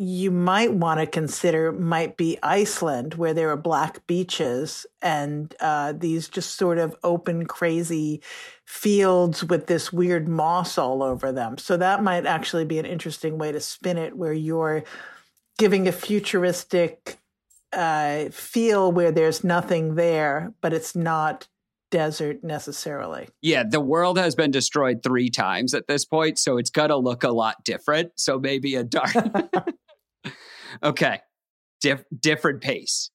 you 0.00 0.30
might 0.30 0.72
want 0.72 1.00
to 1.00 1.06
consider 1.06 1.72
might 1.72 2.16
be 2.16 2.38
Iceland, 2.40 3.14
where 3.14 3.34
there 3.34 3.50
are 3.50 3.56
black 3.56 4.06
beaches 4.06 4.86
and 5.02 5.52
uh, 5.58 5.92
these 5.92 6.28
just 6.28 6.54
sort 6.54 6.78
of 6.78 6.94
open, 7.02 7.46
crazy 7.46 8.22
fields 8.64 9.42
with 9.42 9.66
this 9.66 9.92
weird 9.92 10.28
moss 10.28 10.78
all 10.78 11.02
over 11.02 11.32
them. 11.32 11.58
So 11.58 11.76
that 11.78 12.04
might 12.04 12.26
actually 12.26 12.64
be 12.64 12.78
an 12.78 12.86
interesting 12.86 13.38
way 13.38 13.50
to 13.50 13.58
spin 13.58 13.98
it, 13.98 14.16
where 14.16 14.32
you're 14.32 14.84
giving 15.58 15.86
a 15.86 15.92
futuristic 15.92 17.18
uh, 17.72 18.30
feel 18.30 18.90
where 18.90 19.12
there's 19.12 19.44
nothing 19.44 19.96
there, 19.96 20.54
but 20.62 20.72
it's 20.72 20.96
not 20.96 21.48
desert 21.90 22.42
necessarily. 22.42 23.28
Yeah, 23.42 23.64
the 23.68 23.80
world 23.80 24.18
has 24.18 24.34
been 24.34 24.50
destroyed 24.50 25.02
three 25.02 25.30
times 25.30 25.74
at 25.74 25.86
this 25.86 26.04
point, 26.04 26.38
so 26.38 26.56
it's 26.56 26.70
to 26.70 26.96
look 26.96 27.24
a 27.24 27.30
lot 27.30 27.64
different. 27.64 28.12
So 28.16 28.38
maybe 28.38 28.74
a 28.74 28.84
dark. 28.84 29.14
okay, 30.82 31.20
Dif- 31.80 32.04
different 32.18 32.60
pace. 32.60 33.10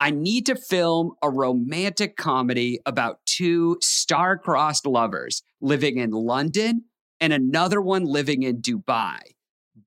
I 0.00 0.10
need 0.10 0.46
to 0.46 0.54
film 0.54 1.12
a 1.22 1.30
romantic 1.30 2.16
comedy 2.16 2.78
about 2.86 3.18
two 3.26 3.78
star-crossed 3.80 4.86
lovers 4.86 5.42
living 5.60 5.98
in 5.98 6.10
London 6.10 6.84
and 7.20 7.32
another 7.32 7.80
one 7.80 8.04
living 8.04 8.44
in 8.44 8.62
Dubai. 8.62 9.18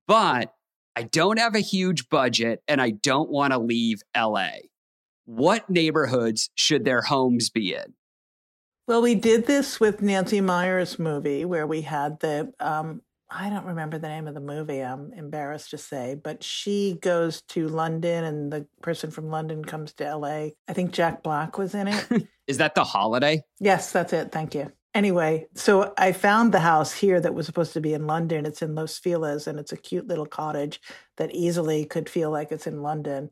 But 0.06 0.52
I 0.94 1.04
don't 1.04 1.38
have 1.38 1.54
a 1.54 1.60
huge 1.60 2.08
budget 2.08 2.62
and 2.68 2.80
I 2.80 2.90
don't 2.90 3.30
want 3.30 3.52
to 3.52 3.58
leave 3.58 4.02
LA. 4.16 4.50
What 5.24 5.70
neighborhoods 5.70 6.50
should 6.54 6.84
their 6.84 7.00
homes 7.00 7.48
be 7.48 7.74
in? 7.74 7.94
Well, 8.86 9.00
we 9.00 9.14
did 9.14 9.46
this 9.46 9.78
with 9.80 10.02
Nancy 10.02 10.40
Meyers' 10.40 10.98
movie 10.98 11.44
where 11.44 11.66
we 11.66 11.82
had 11.82 12.20
the, 12.20 12.52
um, 12.60 13.00
I 13.30 13.48
don't 13.48 13.64
remember 13.64 13.98
the 13.98 14.08
name 14.08 14.26
of 14.26 14.34
the 14.34 14.40
movie, 14.40 14.80
I'm 14.80 15.12
embarrassed 15.14 15.70
to 15.70 15.78
say, 15.78 16.14
but 16.22 16.42
she 16.42 16.98
goes 17.00 17.40
to 17.50 17.68
London 17.68 18.24
and 18.24 18.52
the 18.52 18.66
person 18.82 19.10
from 19.10 19.30
London 19.30 19.64
comes 19.64 19.94
to 19.94 20.16
LA. 20.16 20.48
I 20.68 20.72
think 20.72 20.92
Jack 20.92 21.22
Black 21.22 21.56
was 21.56 21.74
in 21.74 21.88
it. 21.88 22.28
Is 22.46 22.58
that 22.58 22.74
the 22.74 22.84
holiday? 22.84 23.42
Yes, 23.60 23.92
that's 23.92 24.12
it. 24.12 24.32
Thank 24.32 24.54
you. 24.54 24.70
Anyway, 24.94 25.46
so 25.54 25.94
I 25.96 26.12
found 26.12 26.52
the 26.52 26.60
house 26.60 26.92
here 26.92 27.18
that 27.18 27.32
was 27.32 27.46
supposed 27.46 27.72
to 27.72 27.80
be 27.80 27.94
in 27.94 28.06
London. 28.06 28.44
It's 28.44 28.60
in 28.60 28.74
Los 28.74 28.98
Feliz 28.98 29.46
and 29.46 29.58
it's 29.58 29.72
a 29.72 29.76
cute 29.76 30.06
little 30.06 30.26
cottage 30.26 30.80
that 31.16 31.34
easily 31.34 31.86
could 31.86 32.10
feel 32.10 32.30
like 32.30 32.52
it's 32.52 32.66
in 32.66 32.82
London. 32.82 33.30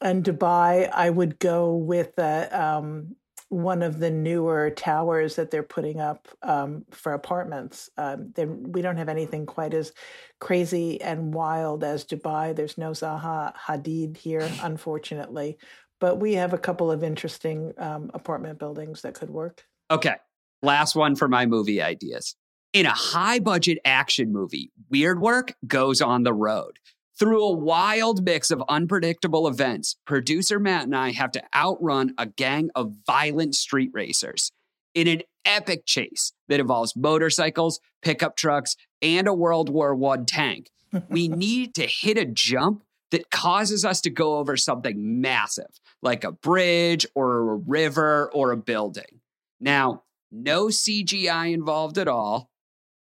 And 0.00 0.24
Dubai, 0.24 0.90
I 0.92 1.10
would 1.10 1.38
go 1.38 1.74
with 1.74 2.18
uh, 2.18 2.48
um, 2.50 3.14
one 3.50 3.82
of 3.82 4.00
the 4.00 4.10
newer 4.10 4.70
towers 4.70 5.36
that 5.36 5.52
they're 5.52 5.62
putting 5.62 6.00
up 6.00 6.26
um, 6.42 6.84
for 6.90 7.12
apartments. 7.12 7.90
Um, 7.96 8.32
we 8.36 8.82
don't 8.82 8.96
have 8.96 9.08
anything 9.08 9.46
quite 9.46 9.74
as 9.74 9.92
crazy 10.40 11.00
and 11.00 11.34
wild 11.34 11.84
as 11.84 12.04
Dubai. 12.04 12.54
There's 12.54 12.78
no 12.78 12.90
Zaha 12.90 13.52
Hadid 13.54 14.16
here, 14.16 14.48
unfortunately, 14.62 15.58
but 16.00 16.18
we 16.18 16.34
have 16.34 16.52
a 16.52 16.58
couple 16.58 16.90
of 16.90 17.04
interesting 17.04 17.74
um, 17.78 18.10
apartment 18.14 18.58
buildings 18.58 19.02
that 19.02 19.14
could 19.14 19.30
work. 19.30 19.64
Okay. 19.90 20.14
Last 20.62 20.94
one 20.94 21.16
for 21.16 21.28
my 21.28 21.46
movie 21.46 21.80
ideas. 21.80 22.36
In 22.72 22.86
a 22.86 22.90
high 22.90 23.38
budget 23.38 23.78
action 23.84 24.32
movie, 24.32 24.70
weird 24.90 25.20
work 25.20 25.54
goes 25.66 26.00
on 26.00 26.22
the 26.22 26.34
road. 26.34 26.78
Through 27.18 27.44
a 27.44 27.52
wild 27.56 28.24
mix 28.24 28.50
of 28.50 28.62
unpredictable 28.68 29.48
events, 29.48 29.96
producer 30.06 30.58
Matt 30.58 30.84
and 30.84 30.94
I 30.94 31.10
have 31.10 31.32
to 31.32 31.42
outrun 31.54 32.14
a 32.16 32.26
gang 32.26 32.70
of 32.74 32.94
violent 33.06 33.54
street 33.54 33.90
racers 33.92 34.52
in 34.94 35.08
an 35.08 35.22
epic 35.44 35.84
chase 35.86 36.32
that 36.48 36.60
involves 36.60 36.94
motorcycles, 36.94 37.80
pickup 38.02 38.36
trucks, 38.36 38.76
and 39.02 39.26
a 39.26 39.34
World 39.34 39.68
War 39.68 39.98
I 40.12 40.18
tank. 40.26 40.70
we 41.08 41.28
need 41.28 41.74
to 41.74 41.86
hit 41.86 42.18
a 42.18 42.24
jump 42.24 42.84
that 43.10 43.30
causes 43.30 43.84
us 43.84 44.00
to 44.02 44.10
go 44.10 44.36
over 44.36 44.56
something 44.56 45.20
massive, 45.20 45.80
like 46.02 46.24
a 46.24 46.32
bridge 46.32 47.06
or 47.14 47.38
a 47.38 47.56
river 47.56 48.30
or 48.32 48.52
a 48.52 48.56
building. 48.56 49.20
Now, 49.60 50.04
no 50.30 50.66
CGI 50.66 51.52
involved 51.52 51.98
at 51.98 52.08
all. 52.08 52.50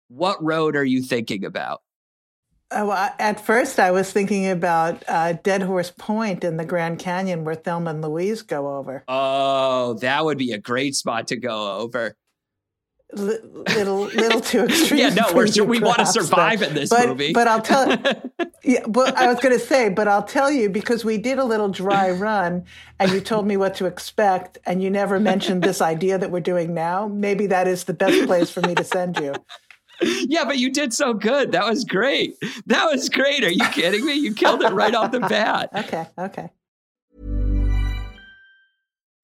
What 0.07 0.43
road 0.43 0.75
are 0.75 0.85
you 0.85 1.01
thinking 1.01 1.45
about? 1.45 1.81
Oh, 2.71 2.91
at 3.19 3.39
first, 3.39 3.79
I 3.79 3.91
was 3.91 4.11
thinking 4.11 4.47
about 4.47 5.03
uh, 5.07 5.33
Dead 5.33 5.61
Horse 5.61 5.91
Point 5.91 6.43
in 6.43 6.57
the 6.57 6.65
Grand 6.65 6.99
Canyon 6.99 7.43
where 7.43 7.55
Thelma 7.55 7.91
and 7.91 8.01
Louise 8.01 8.41
go 8.41 8.77
over. 8.77 9.03
Oh, 9.07 9.93
that 10.01 10.25
would 10.25 10.37
be 10.37 10.51
a 10.51 10.57
great 10.57 10.95
spot 10.95 11.27
to 11.27 11.37
go 11.37 11.77
over. 11.77 12.15
Little, 13.13 14.05
little 14.05 14.41
too 14.41 14.59
extreme. 14.65 14.99
yeah, 14.99 15.09
no, 15.09 15.31
we're, 15.33 15.47
we 15.63 15.79
want 15.79 15.99
to 15.99 16.05
survive 16.05 16.59
but, 16.59 16.69
in 16.69 16.75
this 16.75 16.89
but, 16.89 17.07
movie. 17.07 17.33
But 17.33 17.47
I'll 17.47 17.61
tell. 17.61 17.89
yeah, 18.63 18.83
well, 18.87 19.13
I 19.15 19.27
was 19.27 19.39
going 19.39 19.57
to 19.57 19.63
say, 19.63 19.89
but 19.89 20.07
I'll 20.07 20.23
tell 20.23 20.51
you 20.51 20.69
because 20.69 21.05
we 21.05 21.17
did 21.17 21.37
a 21.37 21.43
little 21.43 21.69
dry 21.69 22.11
run, 22.11 22.65
and 22.99 23.11
you 23.11 23.21
told 23.21 23.45
me 23.45 23.57
what 23.57 23.75
to 23.75 23.85
expect, 23.85 24.57
and 24.65 24.81
you 24.81 24.89
never 24.89 25.19
mentioned 25.19 25.61
this 25.61 25.81
idea 25.81 26.17
that 26.17 26.31
we're 26.31 26.39
doing 26.39 26.73
now. 26.73 27.07
Maybe 27.07 27.47
that 27.47 27.67
is 27.67 27.83
the 27.83 27.93
best 27.93 28.25
place 28.25 28.49
for 28.49 28.61
me 28.61 28.73
to 28.75 28.83
send 28.83 29.17
you. 29.17 29.33
yeah, 30.27 30.43
but 30.43 30.57
you 30.57 30.71
did 30.71 30.91
so 30.91 31.13
good. 31.13 31.51
That 31.51 31.65
was 31.65 31.85
great. 31.85 32.35
That 32.65 32.85
was 32.85 33.07
great. 33.07 33.43
Are 33.43 33.51
you 33.51 33.65
kidding 33.69 34.05
me? 34.05 34.15
You 34.15 34.33
killed 34.33 34.61
it 34.63 34.73
right 34.73 34.93
off 34.93 35.11
the 35.11 35.21
bat. 35.21 35.69
Okay, 35.73 36.05
okay. 36.17 36.49